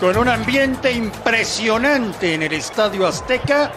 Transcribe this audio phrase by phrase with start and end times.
[0.00, 3.70] con un ambiente impresionante en el Estadio Azteca.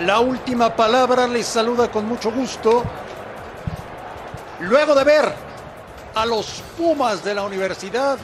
[0.00, 2.84] La última palabra les saluda con mucho gusto.
[4.60, 5.32] Luego de ver
[6.14, 8.18] a los Pumas de la universidad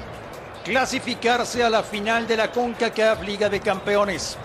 [0.64, 4.36] clasificarse a la final de la CONCACAF Liga de Campeones.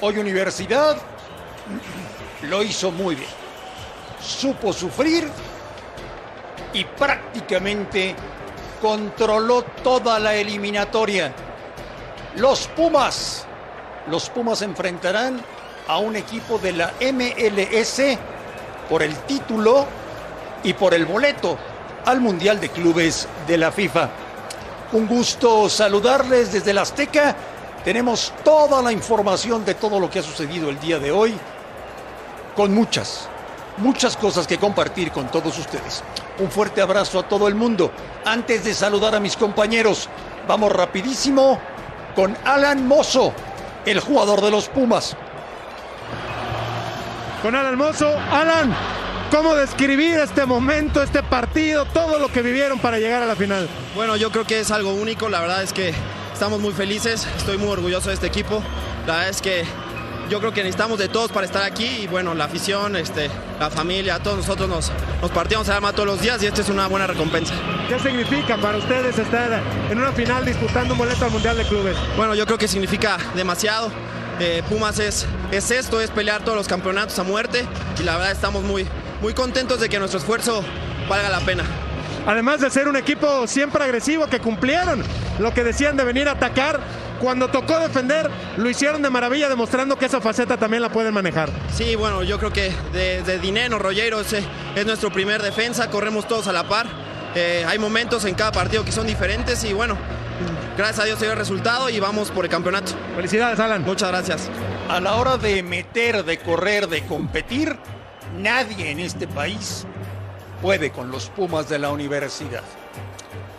[0.00, 0.96] Hoy Universidad
[2.42, 3.30] lo hizo muy bien.
[4.20, 5.28] Supo sufrir
[6.72, 8.14] y prácticamente
[8.80, 11.32] controló toda la eliminatoria.
[12.36, 13.44] Los Pumas,
[14.08, 15.40] los Pumas enfrentarán
[15.88, 18.00] a un equipo de la MLS
[18.88, 19.86] por el título
[20.62, 21.56] y por el boleto
[22.04, 24.08] al Mundial de Clubes de la FIFA.
[24.92, 27.36] Un gusto saludarles desde la Azteca.
[27.84, 31.34] Tenemos toda la información de todo lo que ha sucedido el día de hoy,
[32.54, 33.29] con muchas,
[33.80, 36.02] muchas cosas que compartir con todos ustedes.
[36.38, 37.90] Un fuerte abrazo a todo el mundo.
[38.24, 40.08] Antes de saludar a mis compañeros,
[40.46, 41.58] vamos rapidísimo
[42.14, 43.32] con Alan Mozo,
[43.84, 45.16] el jugador de los Pumas.
[47.42, 48.14] Con Alan Mozo.
[48.30, 48.74] Alan,
[49.30, 53.68] ¿cómo describir este momento, este partido, todo lo que vivieron para llegar a la final?
[53.94, 55.28] Bueno, yo creo que es algo único.
[55.28, 55.94] La verdad es que
[56.32, 57.26] estamos muy felices.
[57.36, 58.62] Estoy muy orgulloso de este equipo.
[59.06, 59.64] La verdad es que
[60.30, 63.28] yo creo que necesitamos de todos para estar aquí y bueno, la afición, este,
[63.58, 66.68] la familia, todos nosotros nos, nos partimos el alma todos los días y esta es
[66.68, 67.52] una buena recompensa.
[67.88, 69.60] ¿Qué significa para ustedes estar
[69.90, 71.96] en una final disputando un boleto al Mundial de Clubes?
[72.16, 73.90] Bueno, yo creo que significa demasiado.
[74.38, 77.66] Eh, Pumas es, es esto, es pelear todos los campeonatos a muerte
[78.00, 78.86] y la verdad estamos muy,
[79.20, 80.64] muy contentos de que nuestro esfuerzo
[81.08, 81.64] valga la pena.
[82.26, 85.02] Además de ser un equipo siempre agresivo que cumplieron
[85.40, 86.80] lo que decían de venir a atacar,
[87.20, 91.50] cuando tocó defender lo hicieron de maravilla demostrando que esa faceta también la pueden manejar.
[91.72, 96.26] Sí, bueno, yo creo que de, de Dineno, Rollero es, es, nuestro primer defensa, corremos
[96.26, 96.86] todos a la par.
[97.34, 99.96] Eh, hay momentos en cada partido que son diferentes y bueno,
[100.76, 102.92] gracias a Dios se dio el resultado y vamos por el campeonato.
[103.14, 103.84] Felicidades, Alan.
[103.84, 104.50] Muchas gracias.
[104.88, 107.76] A la hora de meter, de correr, de competir,
[108.38, 109.86] nadie en este país
[110.60, 112.62] puede con los Pumas de la universidad.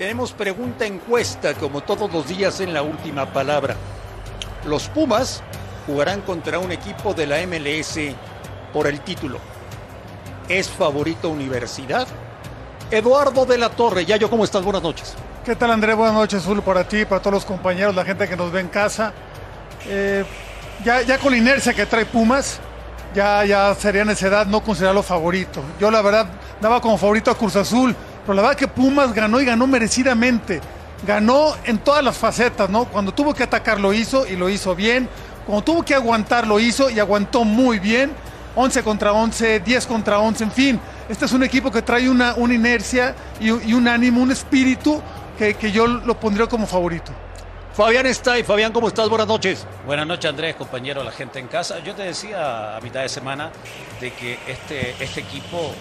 [0.02, 3.76] Tenemos pregunta encuesta como todos los días en la última palabra.
[4.66, 5.44] Los Pumas
[5.86, 8.00] jugarán contra un equipo de la MLS
[8.74, 9.38] por el título.
[10.50, 12.08] ¿Es favorito Universidad?
[12.90, 14.64] Eduardo de la Torre, Yayo, ¿cómo estás?
[14.64, 15.14] Buenas noches.
[15.46, 15.94] ¿Qué tal André?
[15.94, 18.70] Buenas noches, Zul, para ti, para todos los compañeros, la gente que nos ve en
[18.70, 19.14] casa.
[19.86, 20.26] Eh,
[20.84, 22.60] ya, con la inercia que trae Pumas,
[23.14, 25.62] ya, ya sería necesidad no considerarlo favorito.
[25.80, 26.26] Yo la verdad
[26.60, 27.96] daba como favorito a Cruz Azul,
[28.26, 30.62] pero la verdad que Pumas ganó y ganó merecidamente.
[31.06, 32.86] Ganó en todas las facetas, ¿no?
[32.86, 35.10] Cuando tuvo que atacar lo hizo y lo hizo bien.
[35.46, 38.12] Cuando tuvo que aguantar lo hizo y aguantó muy bien.
[38.56, 40.80] 11 contra 11, 10 contra 11, en fin.
[41.10, 45.02] Este es un equipo que trae una, una inercia y, y, un ánimo, un espíritu
[45.38, 47.12] que, que yo lo pondría como favorito.
[47.74, 49.08] Fabián está y Fabián, ¿cómo estás?
[49.08, 49.66] Buenas noches.
[49.86, 51.80] Buenas noches, Andrés, compañero, la gente en casa.
[51.80, 53.50] Yo te decía a mitad de semana
[54.02, 55.74] de que este, este equipo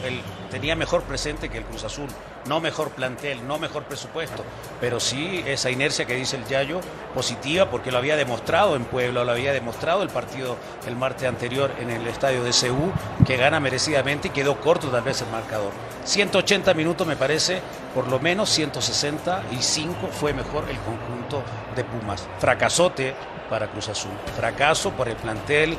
[0.53, 2.09] tenía mejor presente que el Cruz Azul.
[2.47, 4.45] No mejor plantel, no mejor presupuesto,
[4.81, 6.81] pero sí esa inercia que dice el Yayo,
[7.15, 10.57] positiva, porque lo había demostrado en Puebla, lo había demostrado el partido
[10.87, 12.93] el martes anterior en el estadio de CU,
[13.27, 15.73] que gana merecidamente y quedó corto tal vez el marcador.
[16.05, 17.61] 180 minutos me parece,
[17.95, 21.43] por lo menos 165 fue mejor el conjunto
[21.77, 22.27] de Pumas.
[22.39, 23.15] Fracasote
[23.51, 25.77] para Cruz Azul, fracaso por el plantel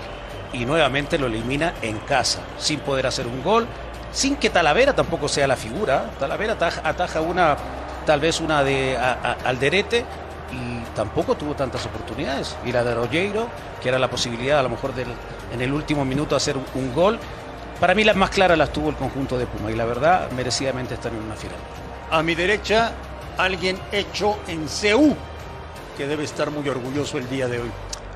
[0.53, 3.67] y nuevamente lo elimina en casa, sin poder hacer un gol,
[4.11, 6.11] sin que Talavera tampoco sea la figura.
[6.19, 7.57] Talavera ataja, una,
[8.05, 8.97] tal vez una de
[9.45, 10.05] Alderete
[10.51, 12.55] y tampoco tuvo tantas oportunidades.
[12.65, 13.47] Y la de Rogueiro,
[13.81, 15.07] que era la posibilidad a lo mejor del,
[15.53, 17.19] en el último minuto hacer un, un gol.
[17.79, 20.93] Para mí las más claras las tuvo el conjunto de Puma y la verdad merecidamente
[20.95, 21.57] están en una final.
[22.11, 22.91] A mi derecha,
[23.37, 25.15] alguien hecho en CEU,
[25.97, 27.71] que debe estar muy orgulloso el día de hoy.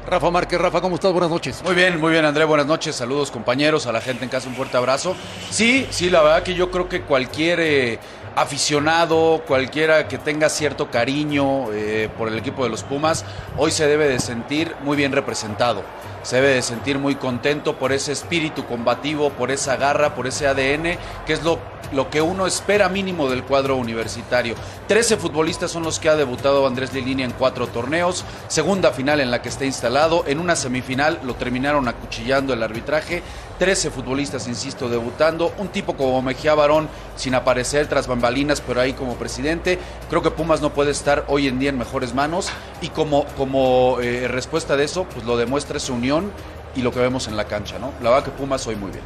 [0.07, 1.11] Rafa Márquez, Rafa, ¿cómo estás?
[1.11, 1.63] Buenas noches.
[1.63, 4.55] Muy bien, muy bien, André, buenas noches, saludos compañeros, a la gente en casa un
[4.55, 5.15] fuerte abrazo.
[5.49, 7.99] Sí, sí, la verdad que yo creo que cualquier eh,
[8.35, 13.25] aficionado, cualquiera que tenga cierto cariño eh, por el equipo de los Pumas,
[13.57, 15.83] hoy se debe de sentir muy bien representado.
[16.25, 20.47] Se debe de sentir muy contento por ese espíritu combativo, por esa garra, por ese
[20.47, 21.59] ADN, que es lo,
[21.91, 24.55] lo que uno espera mínimo del cuadro universitario.
[24.87, 29.29] Trece futbolistas son los que ha debutado Andrés Lilini en cuatro torneos, segunda final en
[29.29, 33.21] la que está instalado, en una semifinal lo terminaron acuchillando el arbitraje,
[33.57, 38.93] 13 futbolistas, insisto, debutando, un tipo como Mejía Barón sin aparecer tras bambalinas, pero ahí
[38.93, 39.79] como presidente,
[40.09, 42.49] creo que Pumas no puede estar hoy en día en mejores manos
[42.81, 46.31] y como, como eh, respuesta de eso, pues lo demuestra su unión
[46.75, 47.93] y lo que vemos en la cancha, ¿no?
[48.01, 49.03] La verdad que Pumas hoy muy bien.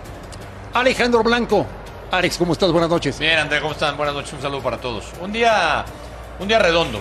[0.74, 1.66] Alejandro Blanco.
[2.12, 2.72] Alex, ¿cómo estás?
[2.72, 3.20] Buenas noches.
[3.20, 3.96] Bien, André, ¿cómo están?
[3.96, 5.06] Buenas noches, un saludo para todos.
[5.22, 5.86] Un día,
[6.40, 7.00] un día redondo.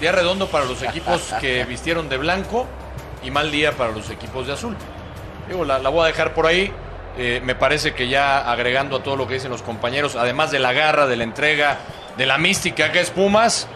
[0.00, 2.66] Día redondo para los equipos que vistieron de blanco
[3.22, 4.74] y mal día para los equipos de azul.
[5.48, 6.72] Digo, la, la voy a dejar por ahí.
[7.16, 10.60] Eh, me parece que ya agregando a todo lo que dicen los compañeros, además de
[10.60, 11.78] la garra, de la entrega,
[12.16, 13.66] de la mística que es Pumas,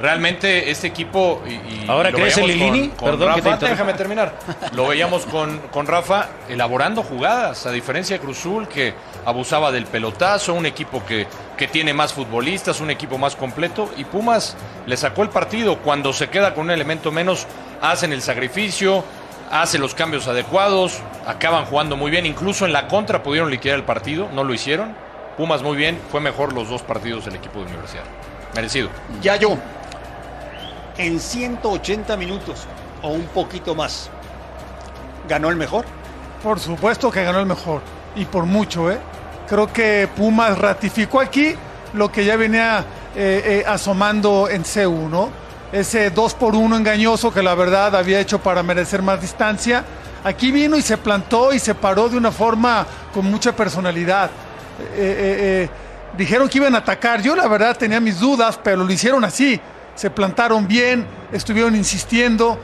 [0.00, 1.42] realmente este equipo.
[1.46, 2.88] Y, y Ahora crees veíamos Lilini?
[2.88, 4.32] Con, con Perdón que te Rafa, déjame terminar.
[4.72, 8.94] Lo veíamos con, con Rafa elaborando jugadas, a diferencia de Cruzul, que
[9.26, 11.26] abusaba del pelotazo, un equipo que,
[11.58, 13.90] que tiene más futbolistas, un equipo más completo.
[13.98, 14.56] Y Pumas
[14.86, 15.78] le sacó el partido.
[15.80, 17.46] Cuando se queda con un elemento menos,
[17.82, 19.04] hacen el sacrificio,
[19.50, 22.26] hace los cambios adecuados, acaban jugando muy bien.
[22.26, 24.94] Incluso en la contra pudieron liquidar el partido, no lo hicieron.
[25.36, 28.04] Pumas muy bien, fue mejor los dos partidos del equipo de universidad.
[28.54, 28.88] Merecido.
[29.20, 29.58] Ya yo,
[30.96, 32.66] en 180 minutos
[33.02, 34.08] o un poquito más,
[35.28, 35.84] ¿ganó el mejor?
[36.42, 37.82] Por supuesto que ganó el mejor.
[38.14, 38.98] Y por mucho, ¿eh?
[39.46, 41.54] Creo que Pumas ratificó aquí
[41.92, 42.84] lo que ya venía
[43.14, 45.30] eh, eh, asomando en CU, ¿no?
[45.72, 49.84] Ese 2 por 1 engañoso que la verdad había hecho para merecer más distancia.
[50.22, 54.30] Aquí vino y se plantó y se paró de una forma con mucha personalidad.
[54.80, 55.70] Eh, eh, eh,
[56.16, 57.20] dijeron que iban a atacar.
[57.20, 59.60] Yo la verdad tenía mis dudas, pero lo hicieron así.
[59.94, 62.58] Se plantaron bien, estuvieron insistiendo.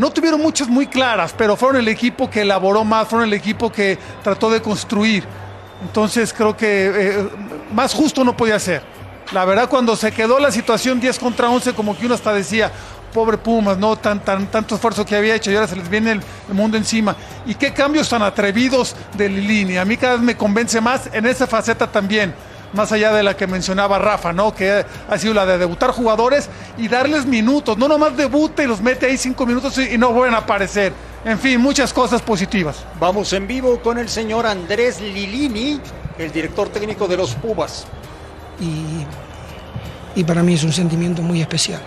[0.00, 3.70] No tuvieron muchas muy claras, pero fueron el equipo que elaboró más, fueron el equipo
[3.70, 5.24] que trató de construir.
[5.82, 7.28] Entonces creo que
[7.72, 8.91] más justo no podía ser.
[9.32, 12.70] La verdad, cuando se quedó la situación 10 contra 11, como que uno hasta decía,
[13.14, 16.12] pobre Pumas, no tan, tan, tanto esfuerzo que había hecho y ahora se les viene
[16.12, 16.22] el,
[16.54, 17.16] mundo encima.
[17.46, 19.78] Y qué cambios tan atrevidos de Lilini.
[19.78, 22.34] A mí cada vez me convence más en esa faceta también,
[22.74, 24.54] más allá de la que mencionaba Rafa, ¿no?
[24.54, 27.78] Que ha sido la de debutar jugadores y darles minutos.
[27.78, 30.92] No nomás debuta y los mete ahí cinco minutos y, y no vuelven a aparecer.
[31.24, 32.84] En fin, muchas cosas positivas.
[33.00, 35.80] Vamos en vivo con el señor Andrés Lilini,
[36.18, 37.86] el director técnico de los Pumas.
[38.60, 41.80] Y, y para mí es un sentimiento muy especial.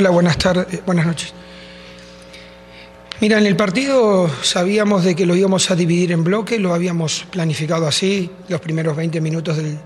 [0.00, 1.34] Hola, buenas tardes, buenas noches.
[3.20, 7.26] Mira, en el partido sabíamos de que lo íbamos a dividir en bloques, lo habíamos
[7.30, 9.78] planificado así, los primeros 20 minutos del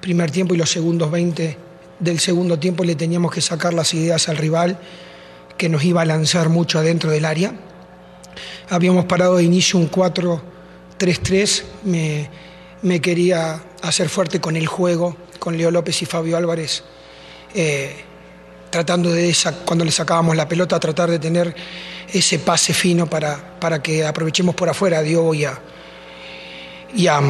[0.00, 1.56] primer tiempo y los segundos 20
[1.98, 4.78] del segundo tiempo le teníamos que sacar las ideas al rival
[5.56, 7.52] que nos iba a lanzar mucho adentro del área.
[8.70, 12.30] Habíamos parado de inicio un 4-3-3, me,
[12.82, 16.84] me quería hacer fuerte con el juego, con Leo López y Fabio Álvarez.
[17.56, 18.04] eh,
[18.70, 19.34] tratando de,
[19.64, 21.54] cuando le sacábamos la pelota, tratar de tener
[22.12, 25.58] ese pase fino para, para que aprovechemos por afuera a Diogo y a,
[26.94, 27.20] y a,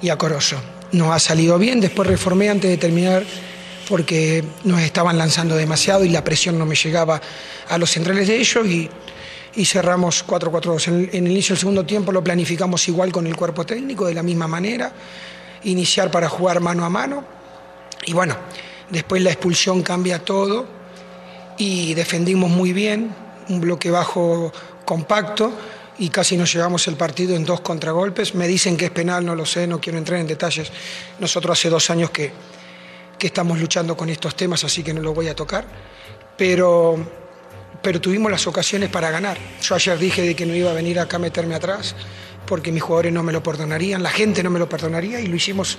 [0.00, 0.56] y Corozo.
[0.92, 3.24] Nos ha salido bien, después reformé antes de terminar
[3.88, 7.20] porque nos estaban lanzando demasiado y la presión no me llegaba
[7.68, 8.88] a los centrales de ellos y,
[9.54, 10.88] y cerramos 4-4-2.
[10.88, 14.14] En, en el inicio del segundo tiempo lo planificamos igual con el cuerpo técnico, de
[14.14, 14.92] la misma manera,
[15.64, 17.40] iniciar para jugar mano a mano
[18.06, 18.36] y bueno,
[18.90, 20.66] después la expulsión cambia todo
[21.58, 23.14] y defendimos muy bien,
[23.48, 24.52] un bloque bajo
[24.84, 25.52] compacto
[25.98, 28.34] y casi nos llevamos el partido en dos contragolpes.
[28.34, 30.72] Me dicen que es penal, no lo sé, no quiero entrar en detalles.
[31.18, 32.32] Nosotros hace dos años que,
[33.18, 35.66] que estamos luchando con estos temas, así que no lo voy a tocar.
[36.38, 36.96] Pero,
[37.82, 39.36] pero tuvimos las ocasiones para ganar.
[39.60, 41.94] Yo ayer dije de que no iba a venir acá a meterme atrás
[42.50, 45.36] porque mis jugadores no me lo perdonarían, la gente no me lo perdonaría y lo
[45.36, 45.78] hicimos,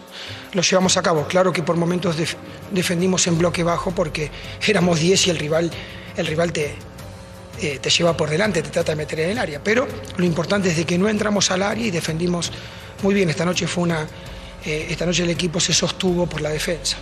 [0.54, 1.28] lo llevamos a cabo.
[1.28, 2.38] Claro que por momentos def-
[2.72, 4.32] defendimos en bloque bajo porque
[4.66, 5.70] éramos 10 y el rival,
[6.16, 6.74] el rival te,
[7.62, 9.62] eh, te lleva por delante, te trata de meter en el área.
[9.62, 9.86] Pero
[10.16, 12.54] lo importante es de que no entramos al área y defendimos
[13.04, 13.30] muy bien.
[13.30, 14.08] Esta noche fue una,
[14.66, 16.96] eh, esta noche el equipo se sostuvo por la defensa.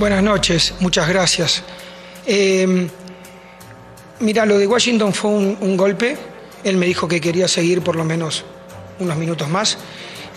[0.00, 1.62] Buenas noches, muchas gracias.
[2.24, 2.88] Eh,
[4.20, 6.16] mira, lo de Washington fue un, un golpe.
[6.64, 8.46] Él me dijo que quería seguir por lo menos
[8.98, 9.76] unos minutos más.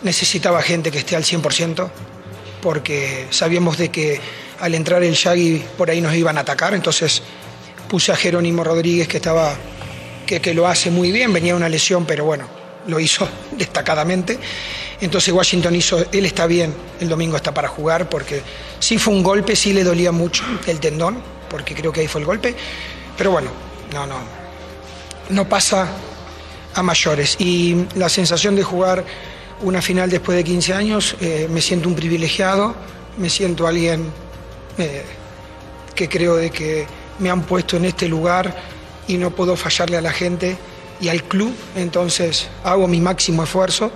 [0.02, 1.90] Necesitaba gente que esté al 100%,
[2.62, 4.20] porque sabíamos de que
[4.60, 7.22] al entrar el Yagi por ahí nos iban a atacar, entonces
[7.88, 9.56] puse a Jerónimo Rodríguez que estaba
[10.28, 12.50] que, que lo hace muy bien, venía una lesión, pero bueno,
[12.88, 14.38] lo hizo destacadamente.
[15.00, 18.42] Entonces Washington hizo, él está bien, el domingo está para jugar, porque
[18.84, 21.18] sí fue un golpe, sí le dolía mucho el tendón,
[21.50, 22.54] porque creo que ahí fue el golpe,
[23.18, 23.50] pero bueno,
[23.94, 24.18] no, no,
[25.30, 25.88] no pasa
[26.76, 27.38] a mayores.
[27.40, 29.06] Y la sensación de jugar
[29.62, 32.76] una final después de 15 años, eh, me siento un privilegiado,
[33.18, 34.12] me siento alguien
[34.78, 35.04] eh,
[35.96, 36.86] que creo de que
[37.20, 38.54] me han puesto en este lugar
[39.08, 40.58] y no puedo fallarle a la gente
[41.00, 43.92] y al club, entonces hago mi máximo esfuerzo,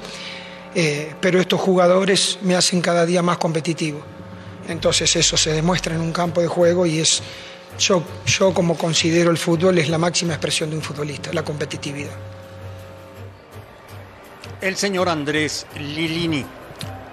[0.75, 4.16] eh, pero estos jugadores me hacen cada día más competitivo.
[4.67, 7.21] Entonces eso se demuestra en un campo de juego y es,
[7.79, 12.15] yo, yo como considero el fútbol, es la máxima expresión de un futbolista, la competitividad.
[14.59, 16.45] El señor Andrés Lilini.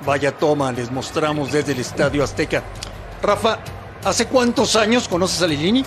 [0.04, 2.62] Vaya toma, les mostramos desde el Estadio Azteca.
[3.22, 3.58] Rafa,
[4.02, 5.84] ¿hace cuántos años conoces a Lilini?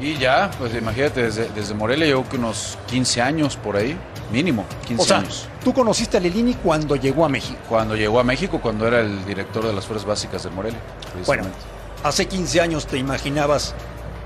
[0.00, 3.96] Y ya, pues imagínate, desde, desde Morelia llevo que unos 15 años por ahí,
[4.32, 5.48] mínimo, 15 O sea, años.
[5.62, 7.58] tú conociste a Lilini cuando llegó a México.
[7.68, 10.78] Cuando llegó a México, cuando era el director de las Fuerzas Básicas de Morelia.
[11.26, 11.44] Bueno,
[12.02, 13.74] hace 15 años te imaginabas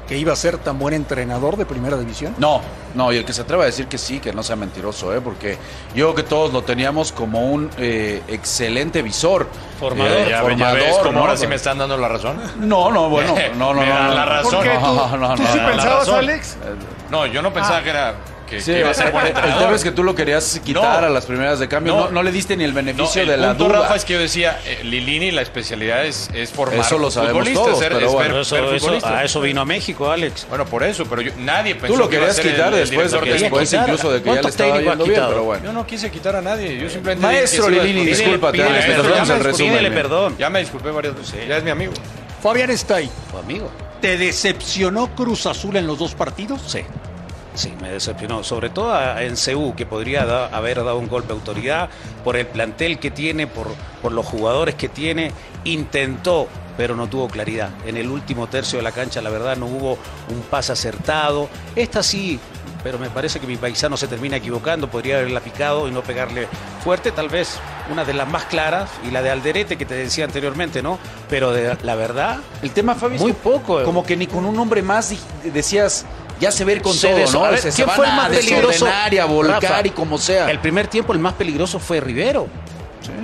[0.07, 2.35] que iba a ser tan buen entrenador de primera división.
[2.39, 2.61] No,
[2.95, 5.21] no, y el que se atreva a decir que sí, que no sea mentiroso, ¿eh?
[5.21, 5.57] porque
[5.95, 9.49] yo creo que todos lo teníamos como un eh, excelente visor.
[9.81, 10.13] Formador.
[10.19, 11.21] Eh, ya, formador, ya ves ¿no?
[11.21, 12.41] ahora sí me están dando la razón.
[12.59, 14.15] No, no, bueno, no, no, no.
[14.15, 14.53] la razón.
[14.53, 16.09] ¿Por qué tú, No, no, tú no, sí no, pensabas.
[16.09, 16.57] Alex?
[17.11, 18.15] No, yo no pensaba que era
[18.49, 21.01] que, Sí, que iba a ser buen el tema es que tú lo querías quitar
[21.03, 21.07] No.
[21.07, 21.95] a las primeras de cambio.
[21.95, 22.05] No.
[22.07, 23.81] No, no le diste ni el No, beneficio el de la punto, duda.
[23.83, 27.35] Rafa, es que yo decía, eh, Lilini, la especialidad es, es formar Eso lo sabemos
[27.39, 28.33] futbolistas, todos, ser- pero es bueno.
[28.35, 29.13] ver- Eso- ver eso- futbolistas.
[29.13, 30.47] a eso vino a México, Alex.
[30.49, 33.35] Bueno, por eso, pero yo- nadie pensó Tú lo querías el- quitar el después, quería
[33.35, 33.89] después quitar.
[33.89, 35.65] incluso de que ya le ¿Cuántos estaba yendo bien, pero bueno.
[35.65, 39.95] Yo no quise quitar a nadie, yo simplemente Maestro Lilini, discúlpate, Alex, perdón, el resumen.
[39.95, 40.37] perdón.
[40.39, 41.93] Ya me disculpé varias veces, ya es mi amigo.
[42.43, 43.11] Fabián está ahí.
[43.31, 43.71] Tu amigo.
[44.01, 46.61] ¿Te decepcionó Cruz Azul en los dos partidos?
[46.67, 46.81] Sí.
[47.55, 48.43] Sí, me decepcionó.
[48.43, 51.89] Sobre todo a- en CU, que podría da- haber dado un golpe de autoridad
[52.25, 53.69] por el plantel que tiene, por,
[54.03, 55.31] por los jugadores que tiene.
[55.65, 57.71] Intentó, pero no tuvo claridad.
[57.87, 61.49] En el último tercio de la cancha, la verdad, no hubo un pase acertado.
[61.75, 62.39] Esta sí,
[62.83, 64.89] pero me parece que mi paisano se termina equivocando.
[64.91, 66.49] Podría haberla picado y no pegarle
[66.83, 67.13] fuerte.
[67.13, 67.59] Tal vez
[67.91, 70.99] una de las más claras y la de Alderete, que te decía anteriormente, ¿no?
[71.31, 73.83] Pero de, la verdad, El tema, Fabi, es Muy poco.
[73.85, 76.05] Como que ni con un hombre más decías,
[76.41, 77.45] ya se ve con todo, ¿no?
[77.45, 78.69] a ver, se, se ¿quién van fue el a más peligroso?
[78.69, 80.51] desordenar y a volcar Rafa, y como sea.
[80.51, 82.47] El primer tiempo el más peligroso fue Rivero.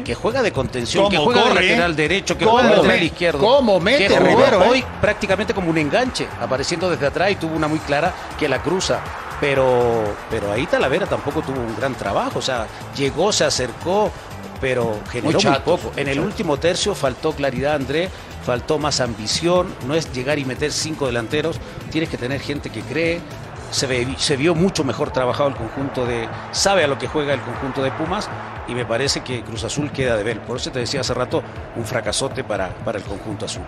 [0.05, 2.77] Que juega de contención, que ¿Cómo juega de corre, lateral derecho, que ¿Cómo juega de
[2.77, 3.39] lateral izquierdo.
[3.39, 4.69] cómo mete que jugó Rivero, eh?
[4.69, 8.61] hoy prácticamente como un enganche, apareciendo desde atrás y tuvo una muy clara que la
[8.63, 9.01] cruza.
[9.41, 12.39] Pero, pero ahí Talavera tampoco tuvo un gran trabajo.
[12.41, 14.11] O sea, llegó, se acercó,
[14.61, 15.93] pero generó muy, chato, poco.
[15.97, 18.11] En el último tercio faltó claridad, André,
[18.45, 19.75] faltó más ambición.
[19.87, 21.59] No es llegar y meter cinco delanteros.
[21.91, 23.21] Tienes que tener gente que cree.
[23.71, 26.29] Se, vio mucho mejor trabajado el conjunto de.
[26.51, 28.29] Sabe a lo que juega el conjunto de Pumas
[28.67, 30.41] y me parece que Cruz Azul queda de ver.
[30.41, 31.43] Por eso te decía hace rato,
[31.77, 33.63] un fracasote para, para el conjunto azul.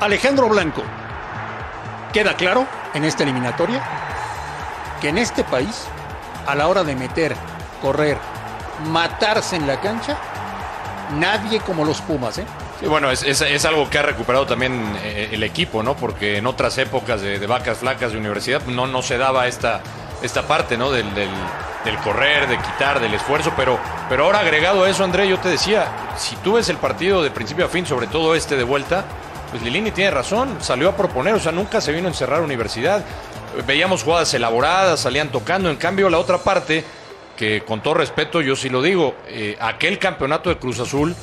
[0.00, 0.82] Alejandro Blanco.
[2.12, 3.82] Queda claro en esta eliminatoria
[5.00, 5.84] que en este país,
[6.46, 7.34] a la hora de meter,
[7.82, 8.16] correr,
[8.86, 10.16] matarse en la cancha,
[11.18, 12.46] nadie como los Pumas, ¿eh?
[12.82, 15.96] Bueno, es, es- es algo que ha recuperado también eh, el equipo, ¿no?
[15.96, 19.80] Porque en otras épocas de, vacas flacas de universidad no, no se daba esta,
[20.22, 20.90] esta parte, ¿no?
[20.90, 21.30] Del, del-
[22.02, 23.78] correr, de quitar, del esfuerzo, pero,
[24.08, 27.30] pero ahora agregado a eso, André, yo te decía, si tú ves el partido de
[27.30, 29.04] principio a fin, sobre todo este de vuelta,
[29.50, 33.04] pues Lilini tiene razón, salió a proponer, o sea, nunca se vino a encerrar universidad.
[33.66, 36.84] Veíamos jugadas elaboradas, salían tocando, en cambio la otra parte,
[37.36, 41.14] que con todo respeto yo sí lo digo, eh, aquel campeonato de Cruz Azul,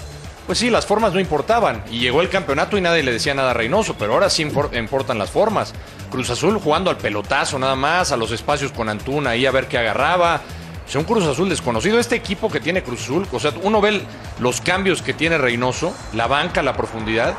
[0.48, 1.84] pues sí, las formas no importaban.
[1.90, 5.18] Y llegó el campeonato y nadie le decía nada a Reynoso, pero ahora sí importan
[5.18, 5.74] las formas.
[6.10, 9.68] Cruz Azul jugando al pelotazo nada más, a los espacios con Antuna ahí a ver
[9.68, 10.42] qué agarraba.
[10.86, 12.00] O sea, un Cruz Azul desconocido.
[12.00, 14.02] Este equipo que tiene Cruz Azul, o sea, uno ve
[14.40, 17.34] los cambios que tiene Reynoso, la banca, la profundidad,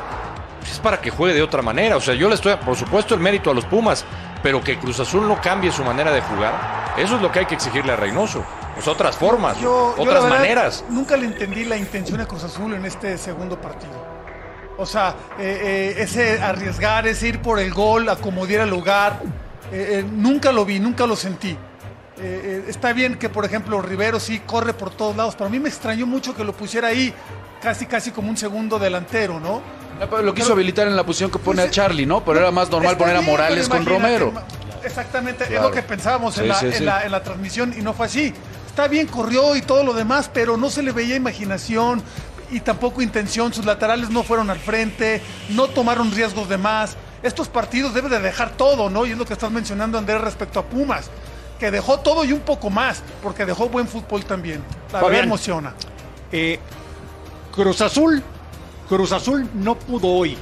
[0.59, 1.97] pues es para que juegue de otra manera.
[1.97, 4.05] O sea, yo le estoy, por supuesto, el mérito a los Pumas,
[4.41, 7.45] pero que Cruz Azul no cambie su manera de jugar, eso es lo que hay
[7.45, 8.43] que exigirle a Reynoso.
[8.81, 10.83] Sea, otras formas, Yo- otras verdad maneras.
[10.89, 13.91] Nunca le entendí la intención de Cruz Azul en este segundo partido.
[14.77, 19.19] O sea, eh, eh, ese arriesgar, ese ir por el gol, acomodar el lugar,
[19.71, 21.51] eh, eh, nunca lo vi, nunca lo sentí.
[21.51, 21.57] Eh,
[22.17, 25.59] eh, está bien que, por ejemplo, Rivero sí corre por todos lados, pero a mí
[25.59, 27.13] me extrañó mucho que lo pusiera ahí,
[27.61, 29.61] casi casi como un segundo delantero, ¿no?
[30.23, 32.25] Lo quiso habilitar en la posición que pone a Charlie, ¿no?
[32.25, 34.33] Pero era más normal poner a Morales con Romero.
[34.83, 36.83] Exactamente, es lo que pensábamos en, Sí, la, sí, en sí.
[36.83, 38.33] la- en la transmisión y no fue así.
[38.73, 42.01] Está bien, corrió y todo lo demás, pero no se le veía imaginación
[42.49, 43.53] y tampoco intención.
[43.53, 46.97] Sus laterales no fueron al frente, no tomaron riesgos de más.
[47.21, 49.05] Estos partidos debe de dejar todo, ¿no?
[49.05, 51.11] Y es lo que estás mencionando, Andrés, respecto a Pumas,
[51.59, 54.63] que dejó todo y un poco más, porque dejó buen fútbol también.
[54.87, 55.25] La verdad Fabián.
[55.25, 55.75] emociona.
[56.31, 56.59] Eh,
[57.51, 58.23] Cruz Azul,
[58.89, 60.35] Cruz Azul no pudo hoy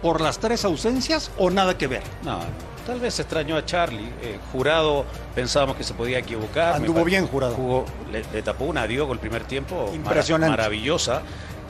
[0.00, 2.02] por las tres ausencias o nada que ver.
[2.24, 2.40] No,
[2.86, 4.08] tal vez extrañó a Charlie.
[4.22, 6.76] Eh, jurado, pensábamos que se podía equivocar.
[6.76, 7.54] Anduvo bien Jurado.
[7.54, 9.90] Jugó, le, le tapó una a Diogo el primer tiempo.
[9.94, 10.50] Impresionante.
[10.50, 11.22] maravillosa.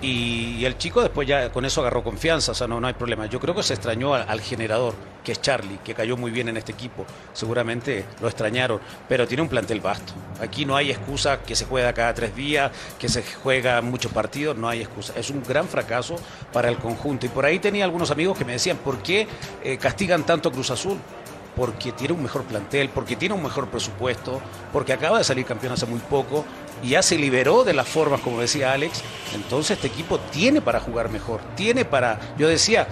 [0.03, 3.27] Y, el chico después ya con eso agarró confianza, o sea, no, no hay problema.
[3.27, 6.57] Yo creo que se extrañó al, generador, que es Charlie, que cayó muy bien en
[6.57, 7.07] este equipo.
[7.33, 10.13] Seguramente lo extrañaron, pero tiene un plantel vasto.
[10.41, 14.57] Aquí no hay excusa que se juega cada tres días, que se juega muchos partidos,
[14.57, 15.13] no hay excusa.
[15.17, 16.17] Es un gran fracaso
[16.53, 17.27] para el conjunto.
[17.27, 19.29] Y por ahí tenía algunos amigos que me decían, ¿por qué
[19.63, 20.99] eh, castigan tanto Cruz Azul?
[21.57, 24.41] Porque tiene un mejor plantel, porque tiene un mejor presupuesto,
[24.73, 26.45] porque acaba de salir campeón hace muy poco
[26.83, 29.03] y ya se liberó de las formas, como decía Alex.
[29.35, 32.19] Entonces este equipo tiene para jugar mejor, tiene para...
[32.39, 32.87] Yo decía,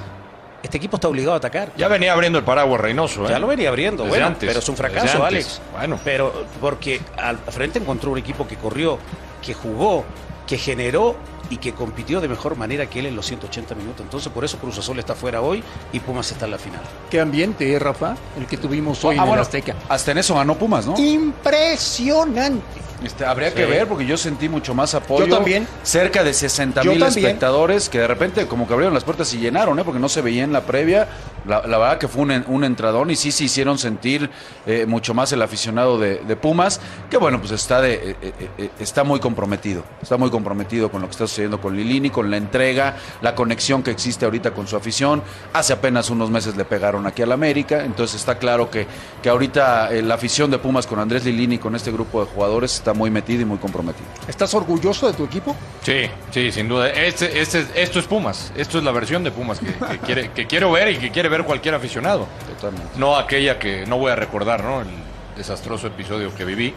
[0.63, 1.73] este equipo está obligado a atacar.
[1.77, 3.25] Ya venía abriendo el paraguas Reynoso.
[3.25, 3.31] ¿eh?
[3.31, 5.25] Ya lo venía abriendo, Desde bueno, antes, pero es un fracaso.
[5.25, 5.61] Alex.
[5.73, 5.99] Bueno.
[6.05, 8.99] Pero porque al frente encontró un equipo que corrió,
[9.43, 10.05] que jugó,
[10.47, 11.17] que generó
[11.51, 14.01] y que compitió de mejor manera que él en los 180 minutos.
[14.01, 16.81] Entonces por eso Cruz Azul está fuera hoy y Pumas está en la final.
[17.11, 19.75] Qué ambiente, eh, Rafa, el que tuvimos hoy Ah, en bueno, el Azteca.
[19.89, 20.95] Hasta en eso ganó Pumas, ¿no?
[20.99, 22.63] Impresionante.
[23.03, 23.57] Este, habría Sí.
[23.57, 25.25] que ver porque yo sentí mucho más apoyo.
[25.27, 25.67] Yo también.
[25.83, 27.27] Cerca de 60 Yo mil también.
[27.27, 29.85] espectadores que de repente como que abrieron las puertas y llenaron, ¿eh?
[29.85, 31.09] porque no se veía en la previa.
[31.47, 34.29] La, la verdad que fue un, un entradón y sí se hicieron sentir
[34.67, 36.79] eh, mucho más el aficionado de, de Pumas,
[37.09, 39.83] que bueno, pues está, de, eh, eh, está muy comprometido.
[40.03, 43.83] Está muy comprometido con lo que está sucediendo con Lilini, con la entrega, la conexión
[43.83, 45.23] que existe ahorita con su afición.
[45.53, 48.87] Hace apenas unos meses le pegaron aquí al América, entonces está claro que,
[49.23, 52.75] que ahorita eh, la afición de Pumas con Andrés Lilini, con este grupo de jugadores,
[52.75, 54.07] está muy metida y muy comprometido.
[54.29, 55.57] ¿Estás orgulloso de tu equipo?
[55.83, 56.91] Sí, sí, sin duda.
[56.91, 58.53] Este, este, esto es Pumas.
[58.57, 61.29] Esto es la versión de Pumas que, que quiere, que quiero ver y que quiere
[61.29, 62.27] ver cualquier aficionado.
[62.57, 62.99] Totalmente.
[62.99, 64.83] No aquella que no voy a recordar, ¿no?
[64.83, 64.89] El
[65.37, 66.75] desastroso episodio que viví,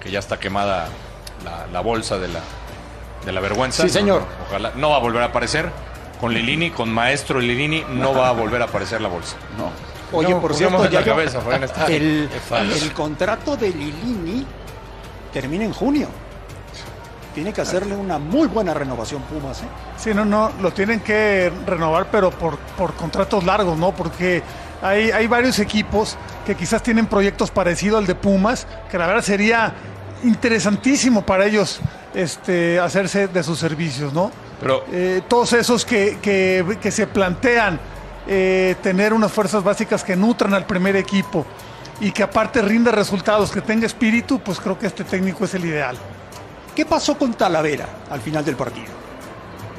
[0.00, 0.88] que ya está quemada
[1.44, 2.40] la, la bolsa de la,
[3.24, 3.82] de la vergüenza.
[3.82, 4.22] Sí, señor.
[4.22, 4.72] No, no, ojalá.
[4.76, 5.70] No va a volver a aparecer.
[6.20, 9.36] Con Lilini, con Maestro Lilini, no va a volver a aparecer la bolsa.
[9.58, 9.70] No.
[10.16, 11.20] Oye, No, por cierto, la yo-
[11.88, 14.46] el, contrato de Lilini
[15.32, 16.08] termina en junio.
[17.34, 19.62] Tiene que hacerle una muy buena renovación Pumas.
[19.62, 19.66] ¿eh?
[19.96, 23.90] Sí, no, no, lo tienen que renovar, pero por, por contratos largos, ¿no?
[23.92, 24.40] Porque
[24.80, 29.22] hay, hay varios equipos que quizás tienen proyectos parecidos al de Pumas, que la verdad
[29.22, 29.74] sería
[30.22, 31.80] interesantísimo para ellos
[32.14, 34.30] este, hacerse de sus servicios, ¿no?
[34.60, 37.78] Pero Eh, todos esos que, que- que se plantean
[38.26, 41.44] eh, tener unas fuerzas básicas que nutran al primer equipo
[42.00, 45.64] y que aparte rinda resultados, que tenga espíritu, pues creo que este técnico es el
[45.66, 45.96] ideal.
[46.74, 48.92] ¿Qué pasó con Talavera al final del partido?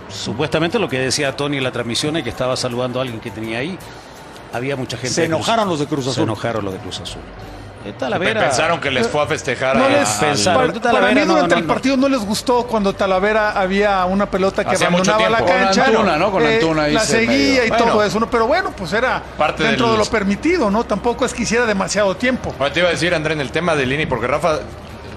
[0.10, 3.32] Supuestamente lo que decía Tony en la transmisión es que estaba saludando a alguien que
[3.32, 3.78] tenía ahí.
[4.54, 5.10] Había mucha gente.
[5.14, 6.24] Se Cruz- enojaron los de Cruz Se Azul.
[6.24, 7.22] enojaron los de Cruz Azul.
[7.86, 8.42] Eh, Talavera.
[8.42, 10.72] pensaron que les fue a festejar No a, les, al- pensaron.
[10.74, 14.26] para, para mí no, durante no, el partido no les gustó cuando Talavera había una
[14.26, 15.54] pelota que Hacía abandonaba la tiempo.
[15.54, 15.86] Con cancha.
[15.86, 16.32] Antuna, ¿no?
[16.32, 17.28] Con Antuna ahí la se seguía
[17.62, 17.86] medio- y Bueno.
[17.86, 18.30] todo eso, ¿no?
[18.30, 20.84] Pero bueno, pues era Parte dentro del- de lo permitido, ¿no?
[20.84, 22.56] Tampoco es que hiciera demasiado tiempo.
[22.60, 24.60] Ahora te iba a decir, André, en el tema de Lini, porque Rafa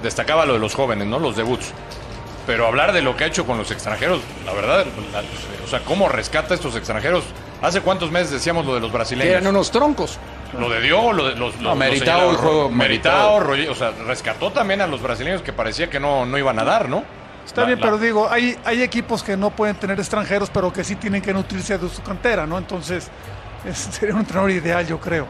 [0.03, 1.19] destacaba lo de los jóvenes, ¿no?
[1.19, 1.73] Los debuts.
[2.47, 5.21] Pero hablar de lo que ha hecho con los extranjeros, la verdad, la-
[5.65, 7.25] o sea, ¿cómo rescata a estos extranjeros?
[7.63, 9.33] ¿Hace cuántos meses decíamos lo de los Que brasileños?
[9.33, 10.19] eran unos troncos.
[10.57, 11.61] Lo de Dio, lo de los...
[11.61, 12.71] No, el juego.
[12.71, 16.59] Meritao, Roger- o sea, rescató también a los brasileños que parecía que no, no iban
[16.59, 17.05] a dar, ¿no?
[17.45, 20.73] Está La- bien, la- pero digo, hay, hay equipos que no pueden tener extranjeros, pero
[20.73, 22.57] que sí tienen que nutrirse de su cantera, ¿no?
[22.57, 23.11] Entonces,
[23.65, 25.27] es- sería un entrenador ideal, yo creo.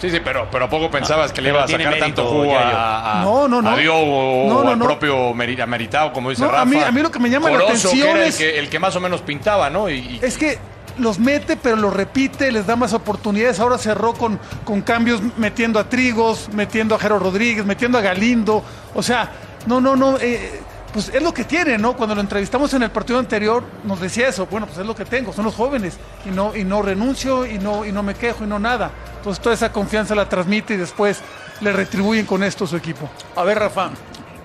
[0.00, 2.26] Sí, sí, pero, pero ¿a poco pensabas que le pero iba a sacar mérito, tanto
[2.26, 3.70] jugo a, a, No, no, no.
[3.70, 4.84] a Dio o, No, o al no.
[4.84, 6.62] propio Meri- a Meritao, como dice No, Rafa?
[6.62, 8.58] a mí- a mí lo que me llama la que atención era es- El que,
[8.58, 9.88] el que más o menos pintaba, ¿no?
[9.88, 10.58] Y, y- Es que
[10.98, 13.60] los mete, pero los repite, les da más oportunidades.
[13.60, 18.62] Ahora cerró con, con cambios metiendo a Trigos, metiendo a Jero Rodríguez, metiendo a Galindo.
[18.94, 19.30] O sea,
[19.66, 20.18] no, no, no.
[20.18, 20.60] eh,
[20.94, 21.96] pues es lo que tiene, ¿no?
[21.96, 24.46] Cuando lo entrevistamos en el partido anterior, nos decía eso.
[24.46, 25.98] Bueno, pues es lo que tengo, son los jóvenes.
[26.24, 28.92] Y no, y no renuncio, y no, y no me quejo, y no nada.
[29.16, 31.18] Entonces toda esa confianza la transmite y después
[31.60, 33.10] le retribuyen con esto su equipo.
[33.34, 33.90] A ver, Rafa,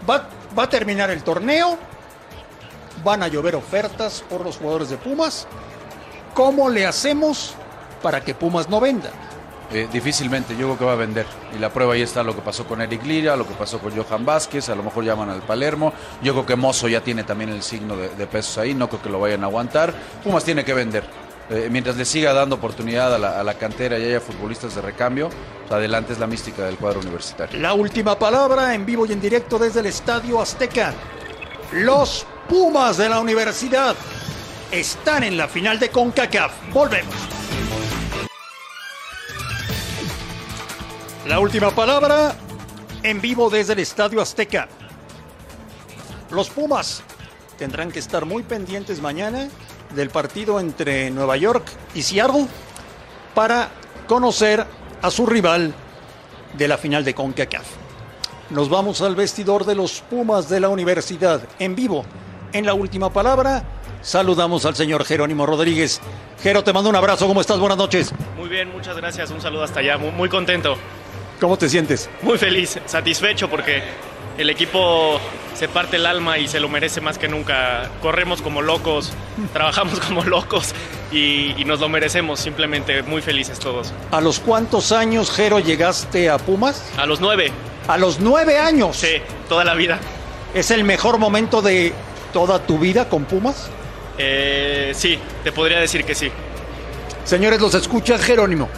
[0.09, 1.77] va, va a terminar el torneo.
[3.03, 5.47] Van a llover ofertas por los jugadores de Pumas.
[6.39, 7.53] ¿Cómo le hacemos
[8.01, 9.09] para que Pumas no venda?
[9.73, 11.25] Eh, difícilmente, yo creo que va a vender.
[11.53, 13.91] Y la prueba ahí está lo que pasó con Eric Lira, lo que pasó con
[13.93, 15.91] Johan Vázquez, a lo mejor llaman al Palermo.
[16.23, 19.01] Yo creo que Mozo ya tiene también el signo de, de pesos ahí, no creo
[19.01, 19.93] que lo vayan a aguantar.
[20.23, 21.03] Pumas tiene que vender.
[21.49, 24.81] eh, mientras le siga dando oportunidad a la, a la cantera y haya futbolistas de
[24.81, 25.27] recambio,
[25.67, 27.59] pues adelante es la mística del cuadro universitario.
[27.59, 30.93] La última palabra en vivo y en directo desde el Estadio Azteca.
[31.73, 33.93] Los Pumas de la universidad
[34.71, 36.53] están en la final de CONCACAF.
[36.71, 37.15] Volvemos.
[41.27, 42.35] La última palabra
[43.03, 44.67] en vivo desde el Estadio Azteca.
[46.31, 47.01] Los Pumas
[47.57, 49.49] tendrán que estar muy pendientes mañana
[49.95, 52.45] del partido entre Nueva York y Seattle
[53.33, 53.69] para
[54.07, 54.65] conocer
[55.01, 55.73] a su rival
[56.57, 57.65] de la final de CONCACAF.
[58.51, 62.05] Nos vamos al vestidor de los Pumas de la universidad en vivo.
[62.51, 63.63] En la última palabra,
[64.01, 65.99] saludamos al señor Jerónimo Rodríguez.
[66.41, 67.27] Jero, te mando un abrazo.
[67.27, 67.59] ¿Cómo estás?
[67.59, 68.11] Buenas noches.
[68.37, 69.29] Muy bien, muchas gracias.
[69.31, 69.97] Un saludo hasta allá.
[69.97, 70.77] Muy, muy contento.
[71.39, 72.09] ¿Cómo te sientes?
[72.21, 73.81] Muy feliz, satisfecho porque
[74.37, 75.19] el equipo
[75.55, 77.89] se parte el alma y se lo merece más que nunca.
[78.01, 79.11] Corremos como locos,
[79.53, 80.73] trabajamos como locos
[81.11, 82.39] y, y nos lo merecemos.
[82.39, 83.93] Simplemente muy felices todos.
[84.11, 86.89] ¿A los cuántos años, Jero, llegaste a Pumas?
[86.97, 87.51] A los nueve,
[87.87, 88.97] A los nueve años.
[88.97, 89.99] sí, toda la vida.
[90.53, 91.93] ¿Es el mejor momento de
[92.33, 93.69] toda tu vida con Pumas?
[94.19, 96.29] Eh, sí, te podría decir que sí.
[97.23, 98.69] Señores, los escucha Jerónimo.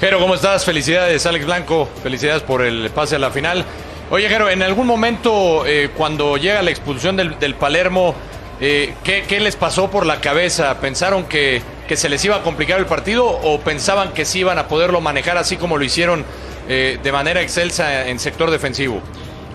[0.00, 0.64] Jero, ¿cómo estás?
[0.64, 1.88] Felicidades, Alex Blanco.
[2.02, 3.64] Felicidades por el pase a la final.
[4.10, 8.14] Oye, Jero, en algún momento, eh, cuando llega la expulsión del, del Palermo,
[8.60, 10.78] eh, ¿qué, qué les pasó por la cabeza?
[10.80, 14.58] ¿Pensaron que, que se les iba a complicar el partido o pensaban que sí iban
[14.58, 16.24] a poderlo manejar así como lo hicieron
[16.68, 19.00] eh, de manera excelsa en sector defensivo?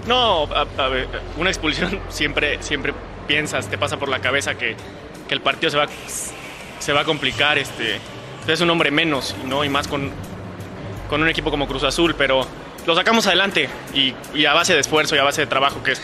[0.07, 2.93] No, a- a ver, una expulsión siempre, siempre
[3.27, 4.75] piensas, te pasa por la cabeza que,
[5.27, 5.87] que el partido se va,
[6.79, 7.57] se va a complicar.
[7.57, 7.99] Este,
[8.47, 9.63] es un hombre menos, ¿no?
[9.63, 10.11] Y más con,
[11.09, 12.45] con un equipo como Cruz Azul, pero
[12.85, 16.01] lo sacamos adelante y, a base de esfuerzo y a base de trabajo, que es,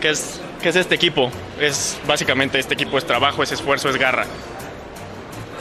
[0.00, 1.30] que es, que es este equipo.
[1.60, 4.26] Es básicamente este equipo es trabajo, es esfuerzo, es garra.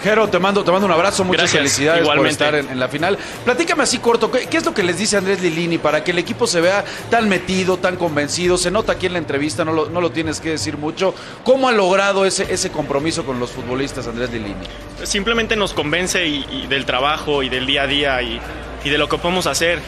[0.03, 2.37] Jero, te mando, te mando un abrazo, muchas Gracias, felicidades igualmente.
[2.37, 3.17] por estar en, en la final.
[3.43, 6.19] Platícame así corto, ¿qué, qué es lo que les dice Andrés Lilini para que el
[6.19, 8.57] equipo se vea tan metido, tan convencido?
[8.57, 11.13] Se nota aquí en la entrevista, no lo, no lo tienes que decir mucho.
[11.43, 14.55] ¿Cómo ha logrado ese, ese compromiso con los futbolistas Andrés Lilini?
[15.03, 18.39] simplemente nos convence y, y del trabajo y del día a día y,
[18.83, 19.79] y de lo que podemos hacer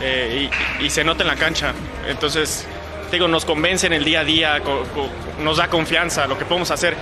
[0.00, 0.48] eh,
[0.80, 1.72] y, y se nota en la cancha.
[2.08, 2.66] Entonces,
[3.16, 4.62] digo, nos convence en el día a día,
[5.40, 6.96] nos da confianza lo que podemos hacer.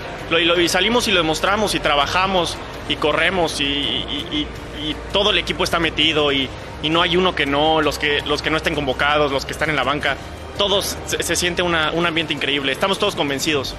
[0.59, 2.57] Y, salimos y lo demostramos y trabajamos
[2.89, 4.47] y corremos y,
[5.13, 6.49] todo el equipo está metido y,
[6.83, 9.53] y no hay uno que no, los que, los que no estén convocados, los que
[9.53, 10.17] están en la banca.
[10.57, 13.75] Todos se, se siente una- un ambiente increíble, estamos todos convencidos.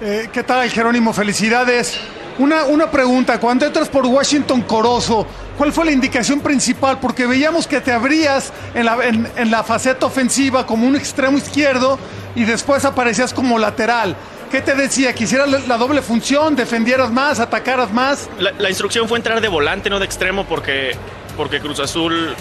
[0.00, 1.12] Eh, ¿Qué tal, Jerónimo?
[1.12, 1.98] Felicidades.
[2.36, 5.24] Una, una pregunta, cuando entras por Washington Corozo,
[5.56, 6.98] ¿cuál fue la indicación principal?
[6.98, 11.96] Porque veíamos que te abrías en la, en, la faceta ofensiva como un extremo izquierdo
[12.34, 14.16] y después aparecías como lateral.
[14.50, 15.14] ¿Qué te decía?
[15.14, 18.28] ¿Que la, doble función, defendieras más, atacaras más?
[18.38, 20.96] La, instrucción fue entrar de volante, no de extremo, porque,
[21.36, 22.34] porque Cruz Azul,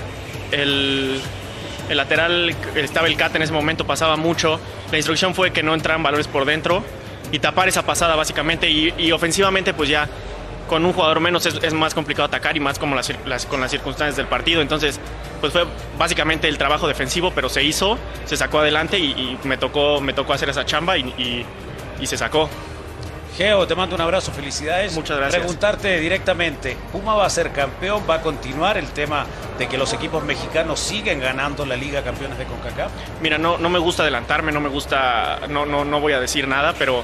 [0.51, 1.21] el,
[1.87, 4.59] el lateral, estaba el Cata en ese momento, pasaba mucho.
[4.91, 6.83] La instrucción fue que no entraran valores por dentro
[7.33, 8.69] y tapar esa pasada básicamente.
[8.69, 10.07] Y, ofensivamente, pues ya
[10.69, 13.11] con un jugador menos es, más complicado atacar y más como las,
[13.49, 14.61] con las circunstancias del partido.
[14.61, 14.99] Entonces,
[15.41, 15.65] pues fue
[15.97, 20.33] básicamente el trabajo defensivo, pero se hizo, se sacó adelante y, me, tocó, me tocó
[20.33, 21.45] hacer esa chamba y
[22.03, 22.49] se sacó.
[23.37, 24.93] Geo, te mando un abrazo, felicidades.
[24.93, 25.41] Muchas gracias.
[25.41, 28.03] Preguntarte directamente, ¿Puma va a ser campeón?
[28.07, 29.25] ¿Va a continuar el tema
[29.57, 32.91] de que los equipos mexicanos siguen ganando la Liga Campeones de CONCACAF?
[33.21, 36.47] Mira, no, no me gusta adelantarme, no me gusta, no, no, no voy a decir
[36.47, 37.03] nada, pero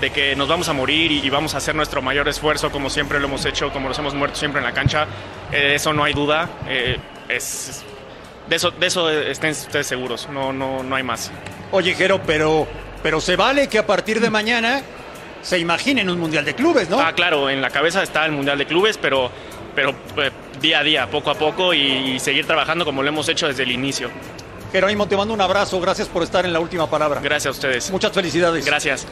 [0.00, 2.88] de que nos vamos a morir y, y vamos a hacer nuestro mayor esfuerzo como
[2.90, 5.06] siempre lo hemos hecho, como nos hemos muerto siempre en la cancha,
[5.52, 6.48] eh, eso no hay duda.
[6.68, 7.84] eh, es,
[8.48, 11.30] de eso, de eso estén ustedes seguros, no, no, no hay más.
[11.70, 12.66] Oye, Jero, pero,
[13.02, 14.80] pero se vale que a partir de mañana
[15.42, 17.00] se imaginen un Mundial de Clubes, ¿no?
[17.00, 19.30] Ah, claro, en la cabeza está el Mundial de Clubes, pero,
[19.74, 23.28] pero eh, día a día, poco a poco y, y seguir trabajando como lo hemos
[23.28, 24.10] hecho desde el inicio.
[24.72, 25.80] Jerónimo, te mando un abrazo.
[25.80, 27.20] Gracias por estar en la última palabra.
[27.22, 27.90] Gracias a ustedes.
[27.90, 28.66] Muchas felicidades.
[28.66, 29.06] Gracias.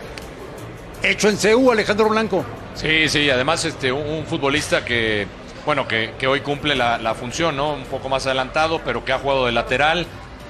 [1.03, 2.45] Hecho en CEU, Alejandro Blanco.
[2.75, 5.27] Sí, sí, además este, un, un futbolista que,
[5.65, 7.73] bueno, que, que hoy cumple la, la función, ¿no?
[7.73, 10.07] Un poco más adelantado, pero que ha jugado de lateral,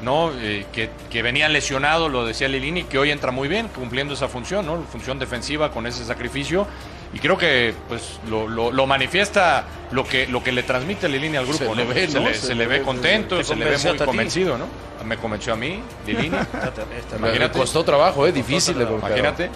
[0.07, 0.31] ¿no?
[0.41, 4.29] Eh, que, que venía lesionado, lo decía Lilini, que hoy entra muy bien cumpliendo esa
[4.29, 4.81] función, ¿no?
[4.91, 6.67] Función defensiva con ese sacrificio.
[7.13, 11.37] Y creo que pues lo, lo- lo manifiesta lo que, lo que le transmite Lilini
[11.37, 11.95] al grupo, Se le ¿no?
[11.95, 12.29] ve, se, ¿no?
[12.29, 14.67] le, Se se le le ve ve, contento, te se le ve muy convencido, ¿no?
[15.05, 16.37] Me convenció a mí, Lilini.
[16.99, 17.59] Esta- Me Imagínate.
[17.59, 18.33] costó trabajo, ¿eh?
[18.33, 18.85] Difícil de.
[18.85, 19.51] Imagínate.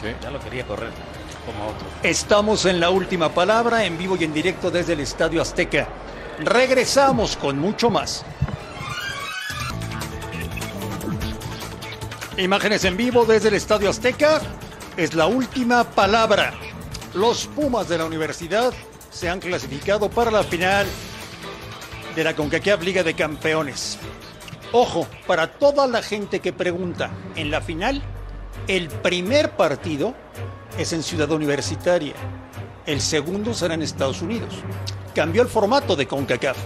[0.00, 0.08] Sí.
[0.22, 0.90] Ya lo quería correr
[1.46, 1.86] como a otro.
[2.02, 5.88] Estamos en la última palabra, en vivo y en directo desde el Estadio Azteca.
[6.44, 8.24] Regresamos con mucho más.
[12.38, 14.40] Imágenes en vivo desde el Estadio Azteca.
[14.96, 16.54] Es la última palabra.
[17.12, 18.72] Los Pumas de la universidad
[19.10, 20.86] se han clasificado para la final
[22.14, 23.98] de la CONCACAF Liga de Campeones.
[24.70, 28.02] Ojo, para toda la gente que pregunta, en la final,
[28.68, 30.14] el primer partido
[30.78, 32.14] es en Ciudad Universitaria.
[32.86, 34.54] El segundo será en Estados Unidos.
[35.12, 36.56] Cambió el formato de CONCACAF.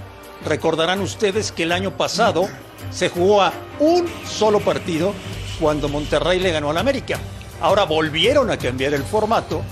[0.44, 2.46] Recordarán ustedes que el año pasado
[2.90, 5.14] se jugó a un solo partido
[5.62, 7.20] cuando Monterrey le ganó al América.
[7.60, 9.62] Ahora volvieron a cambiar el formato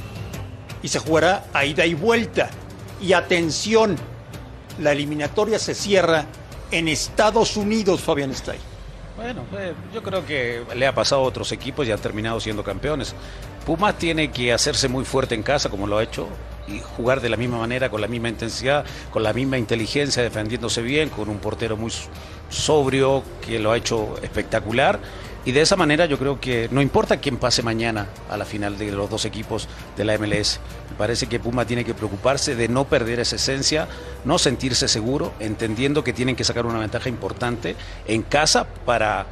[0.84, 2.48] y se jugará a ida y vuelta.
[3.02, 3.96] Y atención,
[4.78, 6.26] la eliminatoria se cierra
[6.70, 8.58] en Estados Unidos, Fabián Stay.
[9.16, 12.62] Bueno, eh, yo creo que le ha pasado a otros equipos y han terminado siendo
[12.62, 13.12] campeones.
[13.66, 16.28] Pumas tiene que hacerse muy fuerte en casa, como lo ha hecho,
[16.68, 20.82] y jugar de la misma manera, con la misma intensidad, con la misma inteligencia, defendiéndose
[20.82, 21.92] bien, con un portero muy
[22.48, 25.00] sobrio que lo ha hecho espectacular
[25.44, 28.76] y de esa manera yo creo que no importa quién pase mañana a la final
[28.78, 30.60] de los dos equipos de la MLS.
[30.90, 33.88] Me parece que Puma tiene que preocuparse de no perder esa esencia,
[34.24, 37.76] no sentirse seguro, entendiendo que tienen que sacar una ventaja importante
[38.06, 39.26] en casa para...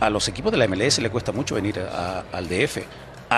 [0.00, 2.78] A los equipos de la MLS le cuesta mucho venir al DF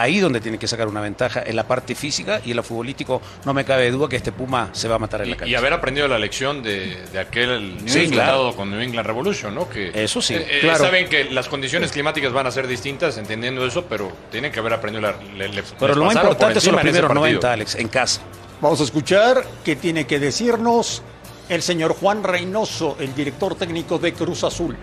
[0.00, 3.20] ahí donde tiene que sacar una ventaja, en la parte física y en lo futbolístico.
[3.44, 5.50] No me cabe duda que este Puma se va a matar en la cancha.
[5.50, 9.68] Y haber aprendido la lección de, aquel resultado con New England Revolution, ¿no?
[9.68, 10.34] Que, eso sí.
[10.34, 14.52] Eh, eh, saben que las condiciones climáticas van a ser distintas, entendiendo eso, pero tienen
[14.52, 15.76] que haber aprendido la lección.
[15.78, 18.20] Pero lo más importante son los primeros 90, Alex, en casa.
[18.60, 21.02] Vamos a escuchar qué tiene que decirnos
[21.48, 24.76] el señor Juan Reynoso, el director técnico de Cruz Azul.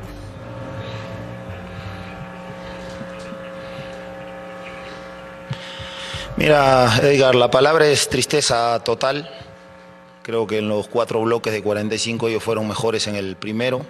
[6.42, 9.30] Mira, Edgar, la palabra es tristeza total.
[10.24, 13.86] Creo que en los cuatro bloques de 45 ellos fueron mejores en el primero.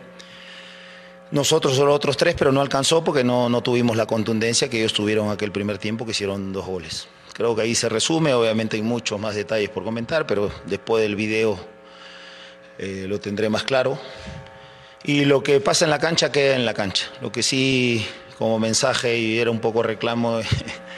[1.31, 4.91] Nosotros solo otros tres, pero no alcanzó porque no, no tuvimos la contundencia que ellos
[4.91, 7.07] tuvieron aquel primer tiempo que hicieron dos goles.
[7.31, 11.15] Creo que ahí se resume, obviamente hay muchos más detalles por comentar, pero después del
[11.15, 11.57] video
[12.79, 13.97] eh, lo tendré más claro.
[15.05, 17.05] Y lo que pasa en la cancha queda en la cancha.
[17.21, 18.05] Lo que sí,
[18.37, 20.41] como mensaje y era un poco reclamo,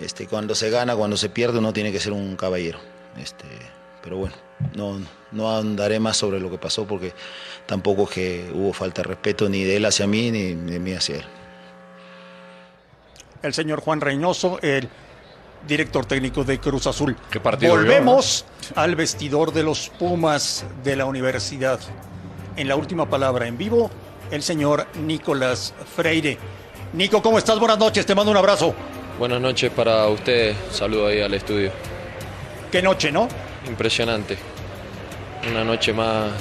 [0.00, 2.78] Este, cuando se gana, cuando se pierde, uno tiene que ser un caballero.
[3.18, 3.46] Este,
[4.02, 4.34] pero bueno,
[4.74, 5.00] no,
[5.32, 7.12] no andaré más sobre lo que pasó porque
[7.66, 10.92] tampoco es que hubo falta de respeto ni de él hacia mí ni de mí
[10.92, 11.24] hacia él.
[13.42, 14.88] El señor Juan Reynoso, el
[15.66, 17.16] director técnico de Cruz Azul.
[17.30, 21.80] ¿Qué partido Volvemos al vestidor de los Pumas de la universidad.
[22.56, 23.90] En la última palabra en vivo,
[24.30, 26.38] el señor Nicolás Freire.
[26.92, 27.58] Nico, ¿cómo estás?
[27.58, 28.74] Buenas noches, te mando un abrazo.
[29.20, 31.70] Buenas noches para usted, saludo ahí al estudio.
[32.72, 33.28] Qué noche, ¿no?
[33.68, 34.38] Impresionante.
[35.46, 36.32] Una noche más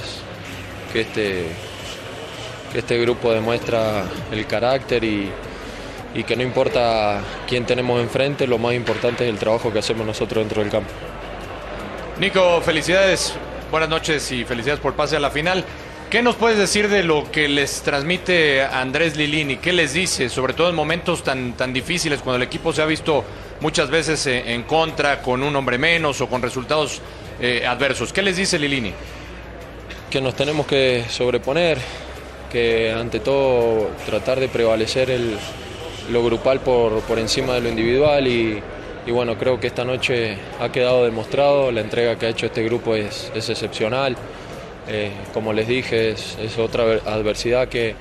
[0.94, 1.48] que este,
[2.72, 5.30] que este grupo demuestra el carácter y,
[6.16, 10.08] y que no importa quién tenemos enfrente, lo más importante es el trabajo que hacemos
[10.08, 10.90] nosotros dentro del campo.
[12.18, 13.34] Nico, felicidades,
[13.70, 15.66] buenas noches y felicidades por pase a la final.
[16.10, 19.58] ¿Qué nos puedes decir de lo que les transmite Andrés Lilini?
[19.58, 22.88] ¿Qué les dice, sobre todo en momentos tan, tan difíciles, cuando el equipo se ha
[22.88, 23.24] visto
[23.62, 27.00] muchas veces en contra, con un hombre menos o con resultados
[27.40, 28.12] eh, adversos?
[28.12, 28.92] ¿Qué les dice Lilini?
[30.10, 31.78] Que nos tenemos que sobreponer,
[32.52, 35.38] que ante todo tratar de prevalecer el,
[36.12, 38.64] lo grupal por, por encima de lo individual y,
[39.12, 42.96] bueno, creo que esta noche ha quedado demostrado, la entrega que ha hecho este grupo
[42.96, 44.18] es, es excepcional.
[44.92, 47.94] Eh, como les dije, es, otra adversidad que,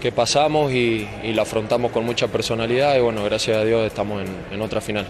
[0.00, 4.60] que pasamos y, la afrontamos con mucha personalidad y bueno, gracias a Dios estamos en,
[4.60, 5.06] otra final.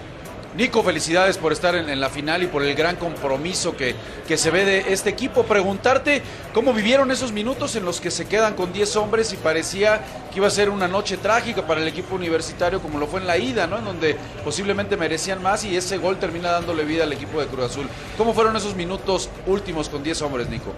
[0.57, 3.95] Nico, felicidades por estar en, la final y por el gran compromiso que,
[4.27, 5.43] que, se ve de este equipo.
[5.43, 6.23] Preguntarte
[6.55, 10.01] cómo vivieron esos minutos en los que se quedan con 10 hombres y parecía
[10.33, 13.27] que iba a ser una noche trágica para el equipo universitario como lo fue en
[13.27, 13.79] la ida, ¿no?
[13.79, 17.67] En donde posiblemente merecían más y ese gol termina dándole vida al equipo de Cruz
[17.67, 17.87] Azul.
[18.17, 20.73] ¿Cómo fueron esos minutos últimos con 10 hombres, Nico?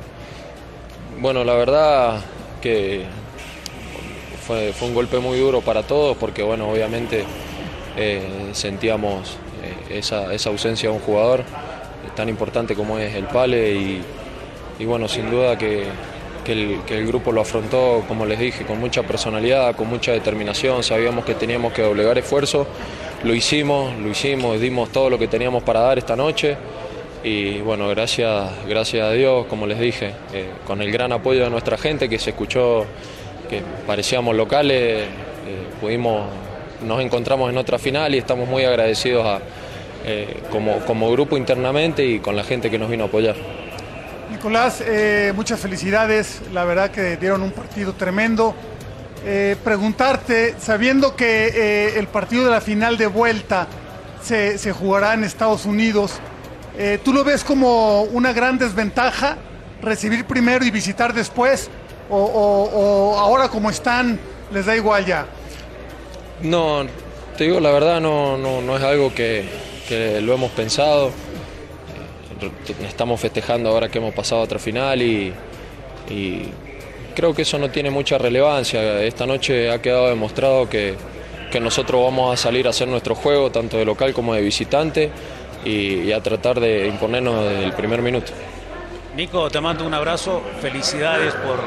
[1.20, 2.20] Bueno, la verdad
[2.60, 3.06] que
[4.44, 7.24] fue, un golpe muy duro para todos porque, bueno, obviamente
[7.96, 9.38] eh, sentíamos
[9.90, 11.44] eh, esa, ausencia de un jugador
[12.14, 14.02] tan importante como es el Pale
[14.78, 15.84] y, bueno, sin duda que,
[16.46, 20.82] el, que, el, grupo lo afrontó, como les dije, con mucha personalidad, con mucha determinación,
[20.82, 22.66] sabíamos que teníamos que doblegar esfuerzo,
[23.24, 26.56] lo hicimos, lo hicimos, dimos todo lo que teníamos para dar esta noche
[27.24, 31.50] y bueno, gracias, gracias a Dios, como les dije, eh, con el gran apoyo de
[31.50, 32.86] nuestra gente que se escuchó
[33.48, 35.06] que parecíamos locales, eh,
[35.80, 36.28] pudimos,
[36.86, 39.40] nos encontramos en otra final y estamos muy agradecidos a,
[40.04, 43.36] eh, como, como, grupo internamente y con la gente que nos vino a apoyar.
[44.30, 44.82] Nicolás,
[45.34, 48.54] muchas felicidades, la verdad que dieron un partido tremendo.
[49.64, 53.66] preguntarte, sabiendo que el partido de la final de vuelta
[54.22, 56.12] se, se jugará en Estados Unidos.
[56.76, 59.36] Eh, ¿Tú lo ves como una gran desventaja
[59.82, 61.68] recibir primero y visitar después?
[62.10, 62.70] ¿O, o-
[63.14, 64.18] o ahora como están,
[64.52, 65.26] les da igual ya?
[66.42, 66.86] No,
[67.36, 69.44] te digo la verdad, no, no, no es algo que,
[69.88, 71.08] que lo hemos pensado.
[71.08, 75.32] Eh, Estamos festejando ahora que hemos pasado a otra final y,
[77.16, 79.02] creo que eso no tiene mucha relevancia.
[79.02, 80.94] Esta noche ha quedado demostrado que,
[81.50, 85.10] que nosotros vamos a salir a hacer nuestro juego, tanto de local como de visitante,
[85.64, 88.32] y, y a tratar de imponernos desde el primer minuto.
[89.16, 90.40] Nico, te mando un abrazo.
[90.60, 91.58] Felicidades por,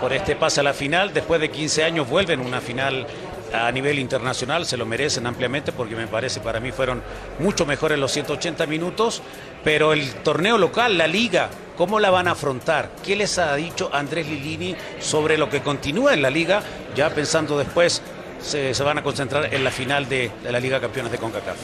[0.00, 1.14] por este pase a la final.
[1.14, 3.06] Después de 15 años vuelven una final
[3.52, 4.66] a nivel internacional.
[4.66, 7.02] Se lo merecen ampliamente porque me parece para mí fueron
[7.38, 9.22] mucho mejores los 180 minutos.
[9.64, 12.90] Pero el torneo local, la liga, ¿cómo la van a afrontar?
[13.04, 16.62] ¿Qué les ha dicho Andrés Lilini sobre lo que continúa en la liga?
[16.94, 18.02] Ya pensando después,
[18.40, 21.56] se, van a concentrar en la final de, la Liga Campeones de CONCACAF.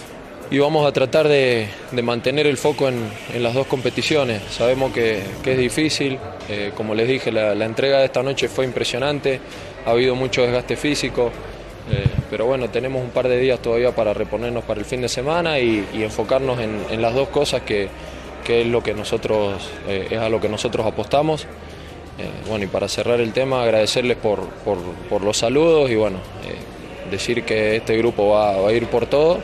[0.51, 1.69] Y vamos a tratar de,
[2.03, 3.11] mantener el foco en,
[3.43, 4.43] las dos competiciones.
[4.51, 6.19] Sabemos que, es difícil,
[6.49, 9.41] eh, como les dije, la, entrega de esta noche fue impresionante,
[9.87, 11.31] ha habido mucho desgaste físico,
[12.35, 15.61] pero bueno, tenemos un par de días todavía para reponernos para el fin de semana
[15.61, 17.89] y, y enfocarnos en, en las dos cosas que,
[18.45, 21.43] que es lo que nosotros eh, es a lo que nosotros apostamos.
[21.45, 26.17] Eh, bueno, y para cerrar el tema, agradecerles por, por, por los saludos y bueno,
[26.45, 29.39] eh, decir que este grupo va, va a ir por todo,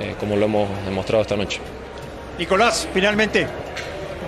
[0.00, 1.58] eh, como lo hemos demostrado esta noche.
[2.38, 3.48] Nicolás, finalmente,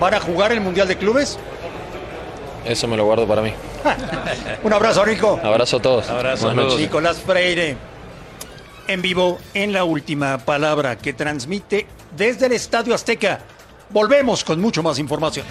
[0.00, 1.38] ¿van a jugar el Mundial de Clubes?
[2.64, 3.52] Eso me lo guardo para mí.
[4.64, 5.38] Un abrazo, Nico.
[5.42, 6.10] Abrazo a todos.
[6.10, 6.52] Abrazo.
[6.76, 7.76] Nicolás Freire,
[8.88, 13.40] en vivo en la última palabra que transmite desde el Estadio Azteca.
[13.90, 15.46] Volvemos con mucho más información.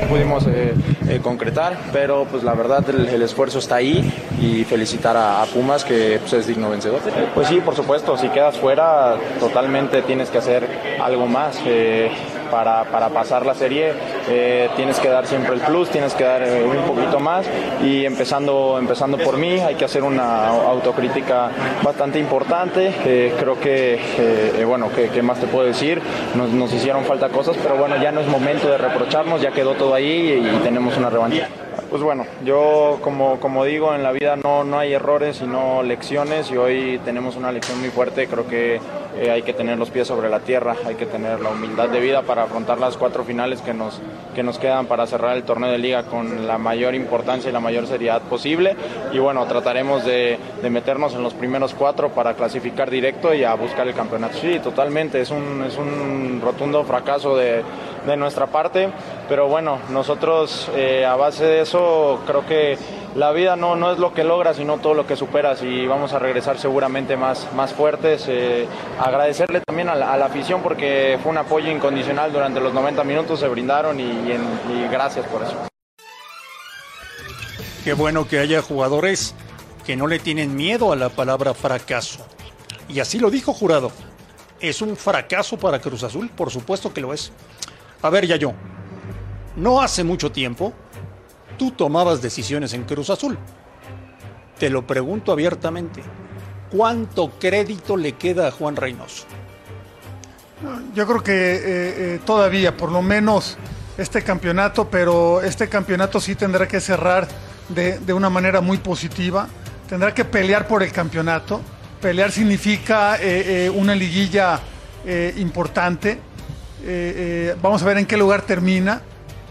[0.00, 0.74] No pudimos eh,
[1.08, 5.46] eh, concretar, pero pues la verdad el, el esfuerzo está ahí y felicitar a, a
[5.46, 7.00] Pumas que pues, es digno vencedor.
[7.34, 11.58] Pues sí, por supuesto, si quedas fuera totalmente tienes que hacer algo más.
[11.66, 12.10] eh,
[12.50, 13.92] para, para pasar la serie
[14.28, 17.46] eh, tienes que dar siempre el plus, tienes que dar eh, un poquito más
[17.82, 21.50] y empezando, empezando por mí hay que hacer una autocrítica
[21.82, 22.92] bastante importante.
[23.04, 26.00] Eh, creo que, bueno, ¿qué, qué más te puedo decir?
[26.34, 29.74] Nos, nos hicieron falta cosas, pero bueno, ya no es momento de reprocharnos, ya quedó
[29.74, 31.48] todo ahí y, tenemos una revancha.
[31.96, 36.50] Pues bueno, yo como, como digo, en la vida no, no hay errores, sino lecciones
[36.50, 38.26] y hoy tenemos una lección muy fuerte.
[38.26, 38.78] Creo que
[39.18, 41.98] eh, hay que tener los pies sobre la tierra, hay que tener la humildad de
[41.98, 43.98] vida para afrontar las cuatro finales que nos,
[44.34, 47.60] que nos quedan para cerrar el torneo de liga con la mayor importancia y la
[47.60, 48.76] mayor seriedad posible.
[49.14, 53.54] Y bueno, trataremos de, de meternos en los primeros cuatro para clasificar directo y a
[53.54, 54.36] buscar el campeonato.
[54.36, 57.62] Sí, totalmente, es un, es un rotundo fracaso de,
[58.06, 58.88] de nuestra parte,
[59.28, 62.78] pero bueno, nosotros eh, a base de eso creo que
[63.14, 66.12] la vida no, no es lo que logras, sino todo lo que superas y vamos
[66.12, 68.26] a regresar seguramente más, más fuertes.
[68.28, 68.66] Eh,
[68.98, 73.48] agradecerle también a la, afición porque fue un apoyo incondicional durante los 90 minutos, se
[73.48, 75.56] brindaron y gracias por eso.
[77.86, 79.32] Qué bueno que haya jugadores
[79.86, 82.26] que no le tienen miedo a la palabra fracaso.
[82.88, 83.92] Y así lo dijo Jurado.
[84.58, 86.28] ¿Es un fracaso para Cruz Azul?
[86.30, 87.30] Por supuesto que lo es.
[88.02, 88.52] A ver, ya yo.
[89.56, 90.72] No hace mucho tiempo,
[91.58, 93.38] tú tomabas decisiones en Cruz Azul.
[94.58, 96.02] Te lo pregunto abiertamente.
[96.70, 99.24] ¿Cuánto crédito le queda a Juan Reynoso?
[100.94, 103.56] Yo creo que eh, eh, todavía, por lo menos
[103.98, 107.28] este campeonato, pero este campeonato sí tendrá que cerrar
[107.68, 109.48] de, de una manera muy positiva.
[109.88, 111.60] Tendrá que pelear por el campeonato.
[112.00, 114.60] Pelear significa eh, una liguilla
[115.36, 116.18] importante.
[116.82, 119.00] Eh, eh, vamos a ver en qué lugar termina.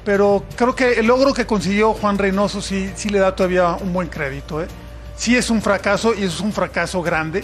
[0.04, 3.92] Pero creo que el logro que consiguió Juan Reynoso sí, sí le da todavía un
[3.92, 4.62] buen crédito.
[4.62, 4.68] ¿eh?
[5.16, 7.44] Sí es un fracaso y es un fracaso grande.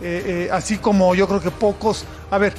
[0.00, 2.06] Eh, así como yo creo que pocos.
[2.30, 2.54] A ver,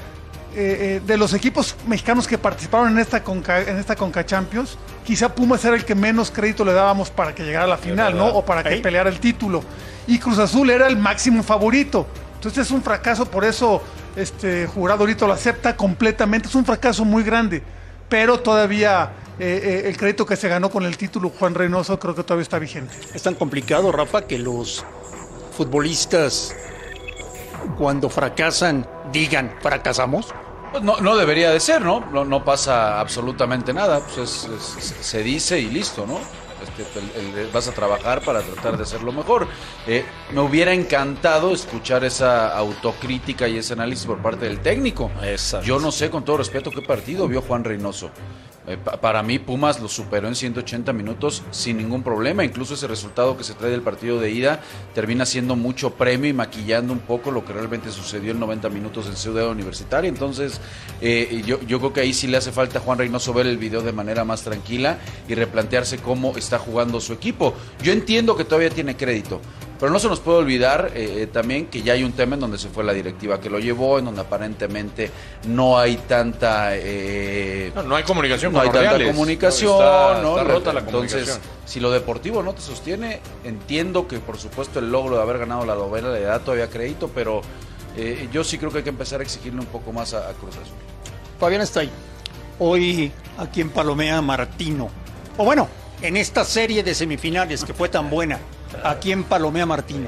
[0.54, 5.66] de los equipos mexicanos que participaron en esta Conca, en esta Conca Champions, quizá Pumas
[5.66, 8.28] era el que menos crédito le dábamos para que llegara a la final, ¿no?
[8.28, 9.64] O para que peleara el título.
[10.06, 12.06] Y Cruz Azul era el máximo favorito.
[12.36, 13.82] Entonces es un fracaso, por eso
[14.16, 16.48] este jurado ahorita lo acepta completamente.
[16.48, 17.64] Es un fracaso muy grande.
[18.10, 22.14] Pero todavía eh, eh, el crédito que se ganó con el título Juan Reynoso creo
[22.14, 22.94] que todavía está vigente.
[23.14, 24.86] Es tan complicado, Rafa, que los
[25.58, 26.56] futbolistas
[27.78, 30.28] cuando fracasan digan, fracasamos.
[30.72, 32.00] Pues no, no debería de ser, ¿no?
[32.12, 34.00] No, no pasa absolutamente nada.
[34.00, 36.20] Pues es- es- se dice y listo, ¿no?
[37.54, 39.48] Vas a trabajar para tratar de hacerlo mejor.
[39.88, 45.12] Eh, me hubiera encantado escuchar esa autocrítica y ese análisis por parte del técnico.
[45.64, 48.12] Yo no sé, con todo respeto, qué partido vio Juan Reynoso.
[48.66, 52.46] Eh, pa- para mí Pumas lo superó en 180 minutos sin ningún problema.
[52.46, 54.62] Incluso ese resultado que se trae del partido de ida
[54.96, 59.08] termina siendo mucho premio y maquillando un poco lo que realmente sucedió en 90 minutos
[59.08, 60.08] en Ciudad Universitaria.
[60.08, 60.62] Entonces
[61.02, 63.58] eh, yo, yo creo que ahí sí le hace falta a Juan Reynoso ver el
[63.58, 64.98] video de manera más tranquila
[65.28, 67.54] y replantearse cómo está jugando su equipo.
[67.82, 69.42] Yo entiendo que todavía tiene crédito.
[69.80, 72.58] Pero no se nos puede olvidar eh, también que ya hay un tema en donde
[72.58, 75.12] se fue la directiva que lo llevó, en donde aparentemente
[75.48, 76.70] no hay tanta...
[76.74, 79.14] eh, No, no hay comunicación no con hay los tanta reales.
[79.16, 80.38] comunicación, Está- ¿no?
[80.38, 81.40] está rota la Entonces, comunicación.
[81.66, 85.66] si lo deportivo no te sostiene, entiendo que por supuesto el logro de haber ganado
[85.66, 87.42] la novela le da todavía crédito, pero
[87.98, 90.34] eh, yo sí creo que hay que empezar a exigirle un poco más a, a
[90.34, 90.76] Cruz Azul.
[91.40, 91.90] Fabián está ahí.
[92.60, 94.90] Hoy aquí en Palomea Martino.
[95.38, 95.68] O bueno,
[96.02, 98.40] en esta serie de semifinales que fue tan buena,
[98.84, 100.08] aquí en Palomea Martino.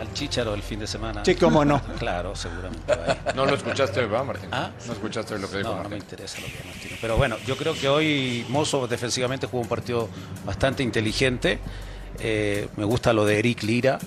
[0.00, 1.24] Al Chicharo el fin de semana.
[1.24, 1.80] Sí, cómo no.
[1.98, 2.92] Claro, seguramente.
[2.92, 3.18] va ahí.
[3.36, 4.48] No lo escuchaste hoy, ¿verdad, Martín?
[4.50, 4.70] ¿Ah?
[4.86, 5.90] No escuchaste hoy lo que dijo No, no Martín.
[5.92, 6.96] me interesa lo que dijo Martino.
[7.00, 10.08] Pero bueno, yo creo que hoy Mozo defensivamente jugó un partido
[10.44, 11.60] bastante inteligente.
[12.18, 13.98] Eh, me gusta lo de Eric Lira.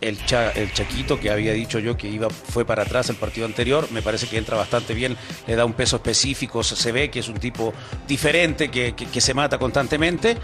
[0.00, 3.46] El, Cha- el Chaquito que había dicho yo que iba fue para atrás el partido
[3.46, 5.16] anterior, me parece que entra bastante bien,
[5.48, 7.72] le da un peso específico, se, se ve que es un tipo
[8.06, 10.36] diferente, que, que- que se mata constantemente.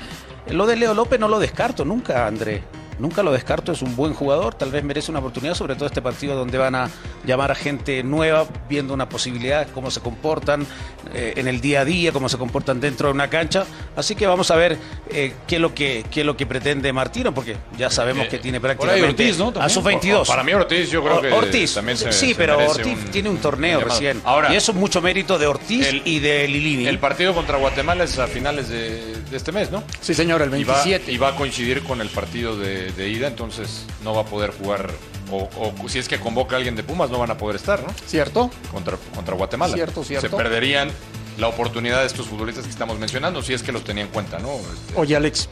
[0.48, 2.64] Lo de Leo López no lo descarto nunca, André.
[2.98, 6.00] Nunca lo descarto, es un buen jugador, tal vez merece una oportunidad, sobre todo este
[6.02, 6.88] partido donde van a
[7.26, 10.66] llamar a gente nueva, viendo una posibilidad, cómo se comportan
[11.12, 13.64] eh, en el día a día, cómo se comportan dentro de una cancha.
[13.96, 14.78] Así que vamos a ver
[15.10, 18.38] eh, qué, es lo que, qué es lo que pretende Martino, porque ya sabemos que
[18.38, 19.52] tiene Eh, por ahí prácticamente Ortiz, ¿no?
[19.60, 20.28] a sus 22.
[20.28, 23.28] Para mí Ortiz, yo creo que Ortiz, también se- sí, se pero Ortiz un- tiene
[23.28, 24.20] un torneo un recién.
[24.24, 26.86] Ahora- y eso es mucho mérito de Ortiz y de Lilini.
[26.86, 29.82] El partido contra Guatemala es a finales de, de este mes, ¿no?
[30.00, 31.12] Sí, señor, el Y va- 27.
[31.12, 34.50] Y va, a coincidir con el partido de, de ida, entonces no va a poder
[34.50, 34.90] jugar.
[35.30, 37.82] O, o si es que convoca a alguien de Pumas, no van a poder estar,
[37.82, 37.92] ¿no?
[38.06, 38.50] ¿Cierto?
[38.70, 39.74] Contra, contra Guatemala.
[39.74, 40.28] Cierto, cierto.
[40.28, 40.90] Se perderían
[41.38, 44.38] la oportunidad de estos futbolistas que estamos mencionando, si es que los tenía en cuenta,
[44.38, 44.54] ¿no?
[44.54, 45.48] Este, Oye, Alex,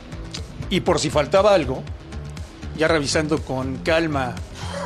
[0.70, 1.82] y por si faltaba algo,
[2.76, 4.34] ya revisando con calma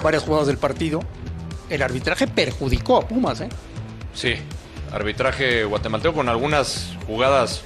[0.03, 1.01] varias jugadas del partido,
[1.69, 3.49] el arbitraje perjudicó a Pumas, ¿eh?
[4.15, 4.37] Sí,
[4.93, 7.63] arbitraje guatemalteco con algunas jugadas,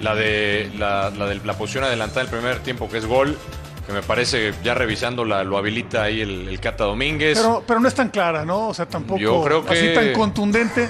[0.00, 3.36] la de la, la de la posición adelantada del primer tiempo que es gol,
[3.86, 7.38] que me parece ya revisando la, lo habilita ahí el, el Cata Domínguez.
[7.38, 8.68] Pero, pero no es tan clara, ¿no?
[8.68, 10.88] O sea, tampoco Yo creo así tan contundente.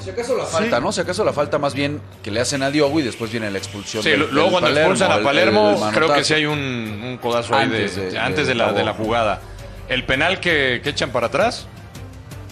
[0.00, 0.90] Si acaso la falta, ¿no?
[0.90, 3.58] Si acaso la falta más bien que le hacen a Diogo y después viene la
[3.58, 4.02] expulsión.
[4.02, 6.46] Sí, del- luego del cuando Palermo, expulsan a el- Palermo, el creo que sí hay
[6.46, 9.40] un, un codazo ahí de- Antes de- antes de, de la, de la jugada.
[9.88, 11.66] El penal que, que echan para atrás,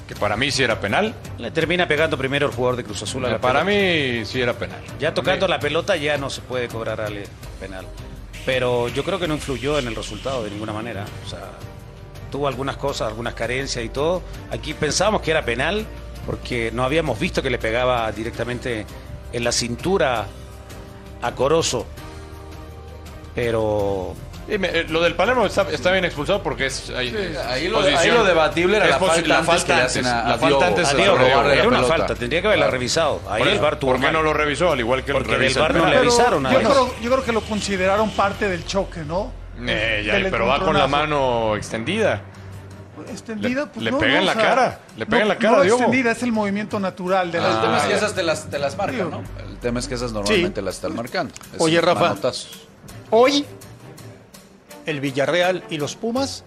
[0.06, 1.14] que para mí sí era penal.
[1.38, 3.80] Le termina pegando primero el jugador de Cruz Azul a la Para pelota.
[4.18, 4.80] mí sí era penal.
[5.00, 7.24] Ya tocando la pelota ya no se puede cobrar al
[7.58, 7.84] penal.
[8.52, 11.06] Pero yo creo que no influyó en el resultado de ninguna manera.
[11.24, 11.52] O sea,
[12.32, 14.22] tuvo algunas cosas, algunas carencias y todo.
[14.50, 15.86] Aquí pensábamos que era penal
[16.26, 18.86] porque no habíamos visto que le pegaba directamente
[19.32, 20.26] en la cintura
[21.22, 21.86] a Corozo.
[23.36, 24.16] Pero
[24.50, 26.90] Y me- eh, lo del Palermo está, está bien expulsado porque es.
[26.90, 27.10] ahí-
[27.68, 27.98] lo- posición.
[27.98, 30.64] ahí lo debatible era la falta antes que le hacen a- La a falta Diogo.
[30.64, 31.30] antes A a Diogo, Diogo.
[31.30, 31.96] robarle la era una pelota.
[31.96, 32.72] falta, tendría que haberla Claro.
[32.78, 33.20] revisado.
[33.30, 34.12] Ahí Por, el tuvo ¿por qué mal.
[34.12, 34.72] no lo revisó?
[34.72, 35.38] Al igual que Porque el no
[35.88, 39.32] le avisaron yo, creo, yo creo que lo consideraron parte del choque, ¿no?
[39.66, 42.22] Eh, ya, pero va con la mano extendida.
[43.10, 45.22] Extendida, Le- pues le no, pega no, en la o sea, cara, le pega no-
[45.22, 45.78] en la cara, No Diogo.
[45.78, 48.50] extendida, es el movimiento natural de la El tema es que Ah, esas te las,
[48.50, 49.22] te las marcan, ¿no?
[49.48, 51.32] El tema es que esas normalmente las están marcando.
[51.54, 52.00] Es Oye, Rafa.
[52.00, 52.48] manotazo.
[53.10, 53.44] Hoy,
[54.90, 56.44] el Villarreal y los Pumas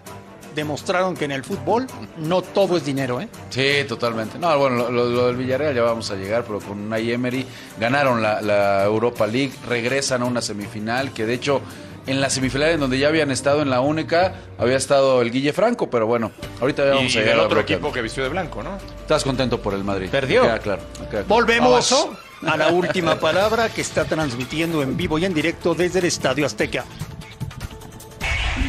[0.54, 1.86] demostraron que en el fútbol
[2.16, 3.28] no todo es dinero, ¿eh?
[3.50, 4.38] Sí, totalmente.
[4.38, 7.44] No, bueno, lo, lo- lo del Villarreal ya vamos a llegar, pero con Unai Emery
[7.80, 11.60] ganaron la, la Europa League, regresan a una semifinal, que de hecho
[12.06, 15.52] en la semifinal en donde ya habían estado en la única, había estado el Guille
[15.52, 16.30] Franco, pero bueno,
[16.60, 18.62] ahorita ya Y, vamos a y llegar el a otro equipo que vistió de blanco,
[18.62, 18.76] ¿no?
[19.00, 20.08] Estás contento por el Madrid.
[20.10, 20.42] Perdió.
[20.42, 20.82] Me queda claro.
[21.00, 21.26] me queda claro.
[21.28, 22.18] Volvemos Vamos.
[22.46, 26.44] a la última palabra que está transmitiendo en vivo y en directo desde el Estadio
[26.46, 26.84] Azteca.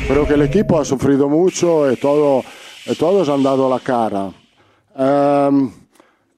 [0.07, 2.43] Creo que el equipo ha sufrido mucho y, todo,
[2.85, 4.29] y todos han dado la cara.
[4.95, 5.71] Em,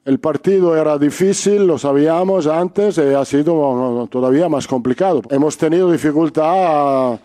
[0.06, 5.20] el partido era difícil, lo sabíamos antes, y ha sido todavía más complicado.
[5.28, 7.18] Hemos tenido dificultad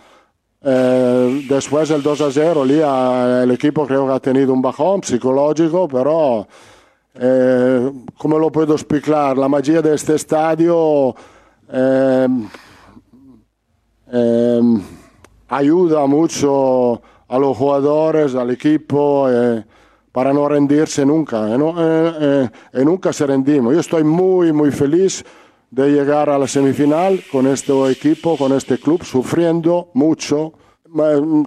[0.61, 2.65] eh, después del 2 a 0.
[2.65, 6.45] Lì eh, el equipo creo que ha tenido un bajón psicológico, pero
[7.15, 9.37] eh, ¿cómo lo puedo explicar?
[9.37, 11.15] La magia de este estadio
[11.71, 12.49] em,
[15.47, 19.63] ayuda mucho a los jugadores, al equipo, eh,
[20.11, 21.53] para no rendirse nunca.
[21.53, 23.73] eh, no- eh, eh, y nunca se rendimos.
[23.73, 25.23] Yo estoy muy, muy feliz
[25.71, 30.53] de llegar a la semifinal con este equipo, con este club, sufriendo mucho.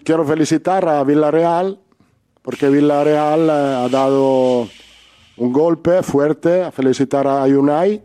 [0.04, 1.78] Quiero felicitar a Villarreal,
[2.42, 4.66] porque Villarreal eh, ha dado
[5.36, 8.02] un golpe fuerte, a felicitar a Unai.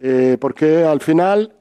[0.00, 1.52] Eh, porque al final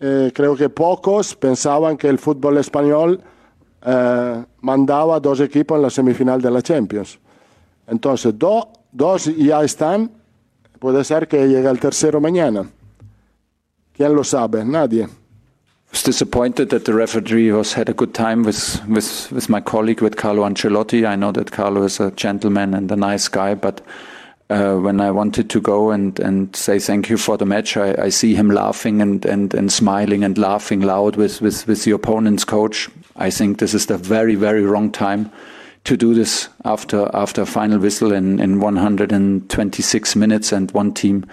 [0.00, 3.20] eh, creo que pocos pensaban que el fútbol español
[3.84, 7.18] eh, mandaba dos equipos en la semifinal de la Champions.
[7.86, 10.10] Entonces, do- dos ya están,
[10.78, 12.64] puede ser que llegue el tercero mañana.
[13.92, 14.64] ¿Quién lo sabe?
[14.64, 15.06] Nadie.
[15.92, 20.00] was disappointed that the referee was had a good time with, with, with my colleague,
[20.00, 21.04] with Carlo Ancelotti.
[21.04, 23.80] I know that Carlo is a gentleman and a nice guy, but
[24.50, 27.94] uh, when I wanted to go and, and say thank you for the match, I,
[27.98, 31.92] I see him laughing and, and, and smiling and laughing loud with, with, with the
[31.92, 32.88] opponent's coach.
[33.16, 35.30] I think this is the very, very wrong time
[35.84, 41.24] to do this after after final whistle in, in 126 minutes and one team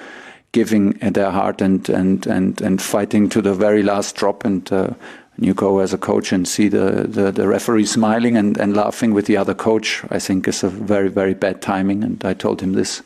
[0.53, 4.45] giving their heart and, and, and, and fighting to the very last drop.
[4.45, 4.91] And uh,
[5.38, 8.75] when you go as a coach and see the, the, the referee smiling and, and
[8.75, 12.03] laughing with the other coach, I think is a very, very bad timing.
[12.03, 13.03] And I told him this.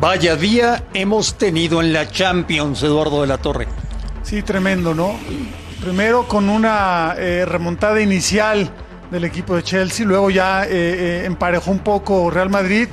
[0.00, 3.66] Vaya día hemos tenido en la Champions, Eduardo de la Torre.
[4.22, 5.18] Sí, tremendo, ¿no?
[5.80, 8.70] Primero con una eh, remontada inicial
[9.10, 12.88] del equipo de Chelsea, luego ya eh, eh, emparejó un poco Real Madrid,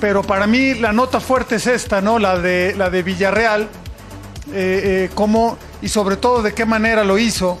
[0.00, 2.18] pero para mí la nota fuerte es esta, ¿no?
[2.18, 3.66] La de, la de Villarreal, eh,
[4.54, 7.58] eh, cómo y sobre todo de qué manera lo hizo,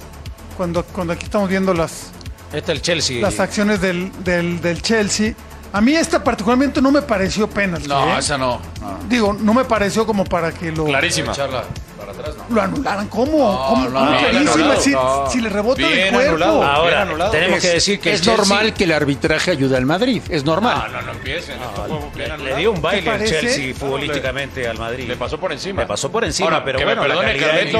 [0.56, 2.10] cuando, cuando aquí estamos viendo las,
[2.52, 3.20] Este es el Chelsea.
[3.20, 5.34] las acciones del, del, del Chelsea.
[5.72, 7.88] A mí esta particularmente no me pareció penalti.
[7.88, 8.18] No, ¿eh?
[8.18, 8.60] esa no.
[8.80, 8.98] no.
[9.08, 11.64] Digo, no me pareció como para que lo, Echarla
[12.06, 12.54] para atrás, no.
[12.54, 13.08] lo anularan.
[13.08, 13.66] ¿Cómo?
[13.68, 13.84] ¿Cómo?
[13.88, 14.52] no, ¿Cómo no, clarísima?
[14.52, 15.30] anulado, si, no.
[15.30, 16.30] si le rebota del Bien cuerpo.
[16.30, 16.62] anulado.
[16.62, 17.30] Ahora, Bien anulado.
[17.32, 20.22] tenemos Es- que decir que el es Chelsea- normal que el arbitraje ayude al Madrid.
[20.28, 20.84] Es normal.
[20.92, 21.56] No, no, no empiecen.
[22.16, 22.56] Le anulado.
[22.56, 23.40] dio un baile ¿Te al parece?
[23.40, 25.06] Chelsea futbolísticamente al Madrid.
[25.08, 25.82] Le pasó por encima.
[25.82, 27.78] Le pasó por encima, Ahora, pero que bueno, me perdone Carleto,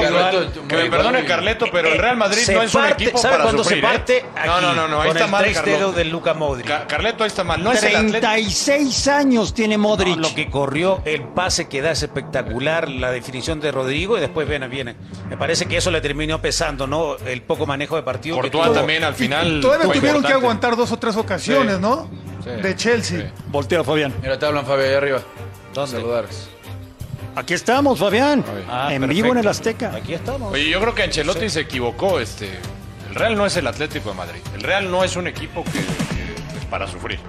[0.67, 3.31] que me perdone Carleto, pero el Real Madrid Se no es un parte- equipo ¿sabe
[3.33, 4.17] para cuándo sufrir, se parte?
[4.17, 4.25] ¿eh?
[4.35, 5.79] Aquí, No, no, no, no, ahí está el mal, tres Carlos.
[5.79, 6.67] dedos de Luca Modric.
[6.67, 7.63] Ca- Carleto ahí está mal.
[7.63, 8.19] No es el Atlético.
[8.19, 10.17] 36 años tiene Modric.
[10.17, 14.47] Lo que corrió, el pase que da es espectacular, la definición de Rodrigo y después
[14.47, 14.95] viene, viene.
[15.29, 17.15] Me parece que eso le terminó pesando, ¿no?
[17.17, 18.35] El poco manejo de partido.
[18.37, 19.59] Courtois también al final.
[19.61, 21.81] Todavía tuvieron que aguantar dos o tres ocasiones, Sí.
[21.81, 22.09] ¿no?
[22.43, 22.49] Sí.
[22.61, 23.31] De Chelsea.
[23.47, 24.13] Voltea, Fabián.
[24.21, 25.19] Mira, te hablan, Fabio, ahí arriba.
[25.73, 25.91] ¿Dónde?
[25.97, 26.49] Saludares.
[27.35, 28.43] Aquí estamos, Fabián.
[28.69, 29.07] Ah, en perfecto.
[29.23, 29.93] vivo en el Azteca.
[29.95, 30.51] Aquí estamos.
[30.53, 32.19] Oye, yo creo que Ancelotti se equivocó.
[32.19, 32.49] Este,
[33.09, 34.39] el Real no es el Atlético de Madrid.
[34.55, 35.79] El Real no es un equipo que,
[36.69, 37.19] para sufrir.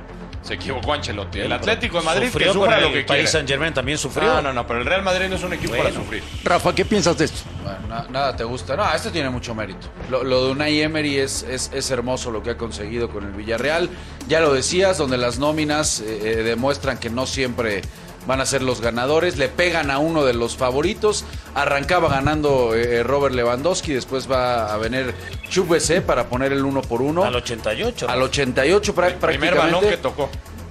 [0.49, 1.41] Se equivocó Ancelotti.
[1.41, 3.31] El Atlético de Madrid que Sufrió sufra con lo el que Paris.
[3.31, 4.27] Saint Germain también sufrió.
[4.35, 6.23] No, no, no, pero el Real Madrid no es un equipo para sufrir.
[6.43, 7.41] Rafa, ¿qué piensas de esto?
[7.63, 8.75] Bueno, na- nada te gusta.
[8.75, 9.89] No, esto tiene mucho mérito.
[10.11, 13.33] Lo, lo de Unai Emery es, es, es hermoso lo que ha conseguido con el
[13.33, 13.91] Villarreal.
[14.27, 17.83] Ya lo decías, donde las nóminas eh, eh, demuestran que no siempre
[18.29, 19.37] van a ser los ganadores.
[19.39, 21.25] Le pegan a uno de los favoritos.
[21.57, 23.93] Arrancaba ganando eh, Robert Lewandowski.
[23.95, 25.13] Después va a venir
[25.49, 27.25] Chubese para poner el uno por uno.
[27.25, 28.09] Al 88.
[28.09, 29.59] Al 88 prá- Primer prácticamente.
[29.59, 30.29] balón que tocó.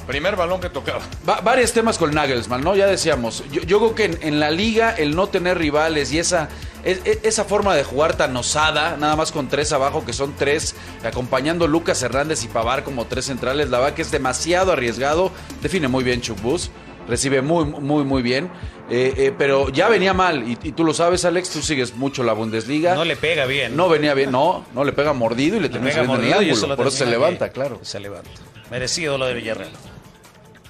[0.07, 1.01] Primer balón que tocaba.
[1.27, 2.77] Va- varios temas con Nagelsmann, ¿no?
[2.77, 3.43] Ya decíamos.
[3.51, 6.47] Yo, yo creo que en, en la liga el no tener rivales y esa,
[6.85, 10.33] es- es- esa forma de jugar tan osada, nada más con tres abajo, que son
[10.37, 15.29] tres, acompañando Lucas Hernández y Pavar como tres centrales, la verdad que es demasiado arriesgado.
[15.61, 16.71] Define muy bien Chukbus.
[17.07, 18.49] Recibe muy, muy, muy bien.
[18.89, 20.47] Eh, eh, pero ya venía mal.
[20.47, 22.95] Y, y tú lo sabes, Alex, tú sigues mucho la Bundesliga.
[22.95, 23.75] No le pega bien.
[23.75, 26.53] No venía bien, no, no le pega mordido y le termina saliendo en el ángulo.
[26.53, 27.79] eso Por eso se levanta, claro.
[27.81, 28.29] Se levanta.
[28.71, 29.71] Merecido lo de Villarreal.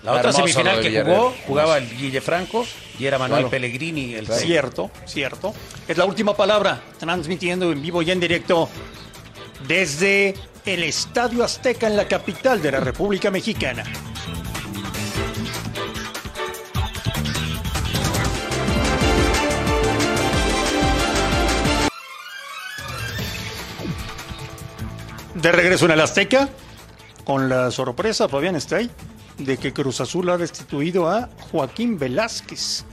[0.03, 2.65] La otra semifinal que jugó, jugaba el Guille Franco
[2.99, 3.49] y era Manuel Claro.
[3.49, 5.53] Pellegrini el Cierto, cierto.
[5.87, 8.69] Es la última palabra, transmitiendo en vivo y en directo
[9.67, 10.35] desde
[10.65, 13.83] el Estadio Azteca en la capital de la República Mexicana.
[25.41, 26.49] De regreso en el Azteca,
[27.23, 28.89] con la sorpresa, Fabián está ahí,
[29.37, 32.85] de que Cruz Azul ha destituido a Joaquín Velázquez,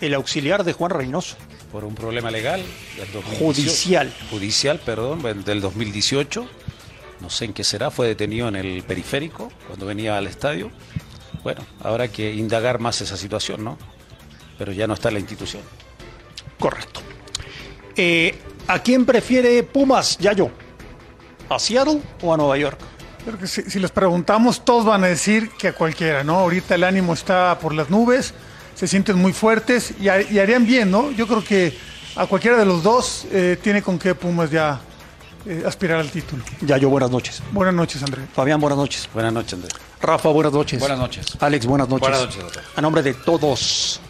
[0.00, 1.36] el auxiliar de Juan Reynoso.
[1.72, 2.62] por un problema legal.
[2.96, 3.44] del 2018.
[3.44, 4.14] Judicial.
[4.30, 6.48] Judicial, perdón, del 2018.
[7.20, 10.70] No sé en qué será, fue detenido en el periférico cuando venía al estadio.
[11.42, 13.76] Bueno, habrá que indagar más esa situación, ¿no?
[14.56, 15.62] Pero ya no está en la institución.
[16.60, 17.00] Correcto.
[17.96, 18.38] Eh,
[18.68, 20.50] ¿A quién prefiere Pumas, Yayo?
[21.48, 22.78] ¿A Seattle o a Nueva York?
[23.24, 26.36] Creo que si, si les preguntamos, todos van a decir que a cualquiera, ¿no?
[26.38, 28.32] Ahorita el ánimo está por las nubes,
[28.74, 31.10] se sienten muy fuertes y, ha- y harían bien, ¿no?
[31.10, 31.76] Yo creo que
[32.16, 34.80] a cualquiera de los dos eh, tiene con qué Pumas ya
[35.46, 36.42] eh, aspirar al título.
[36.62, 37.42] Yayo, buenas noches.
[37.52, 38.22] Buenas noches, André.
[38.32, 39.08] Fabián, buenas noches.
[39.12, 39.72] Buenas noches, Andrés.
[40.00, 40.78] Rafa, buenas noches.
[40.80, 41.26] Buenas noches.
[41.40, 42.00] Alex, buenas noches.
[42.08, 42.62] Buenas noches, doctor.
[42.76, 44.00] A nombre de todos,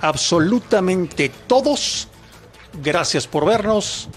[0.00, 2.08] absolutamente todos,
[2.82, 4.08] gracias por vernos.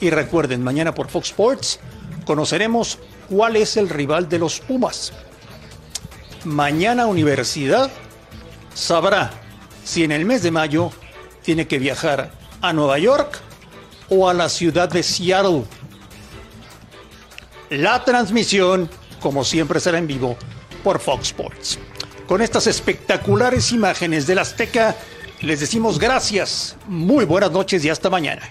[0.00, 1.80] Y recuerden, mañana por Fox Sports
[2.24, 5.12] conoceremos cuál es el rival de los Pumas.
[6.44, 7.90] Mañana Universidad
[8.74, 9.30] sabrá
[9.84, 10.90] si en el mes de mayo
[11.42, 12.30] tiene que viajar
[12.60, 13.40] a Nueva York
[14.08, 15.64] o a la ciudad de Seattle.
[17.70, 18.88] La transmisión,
[19.20, 20.36] como siempre, será en vivo
[20.84, 21.78] por Fox Sports.
[22.28, 24.96] Con estas espectaculares imágenes del Azteca,
[25.40, 28.42] les decimos gracias, muy buenas noches y hasta mañana.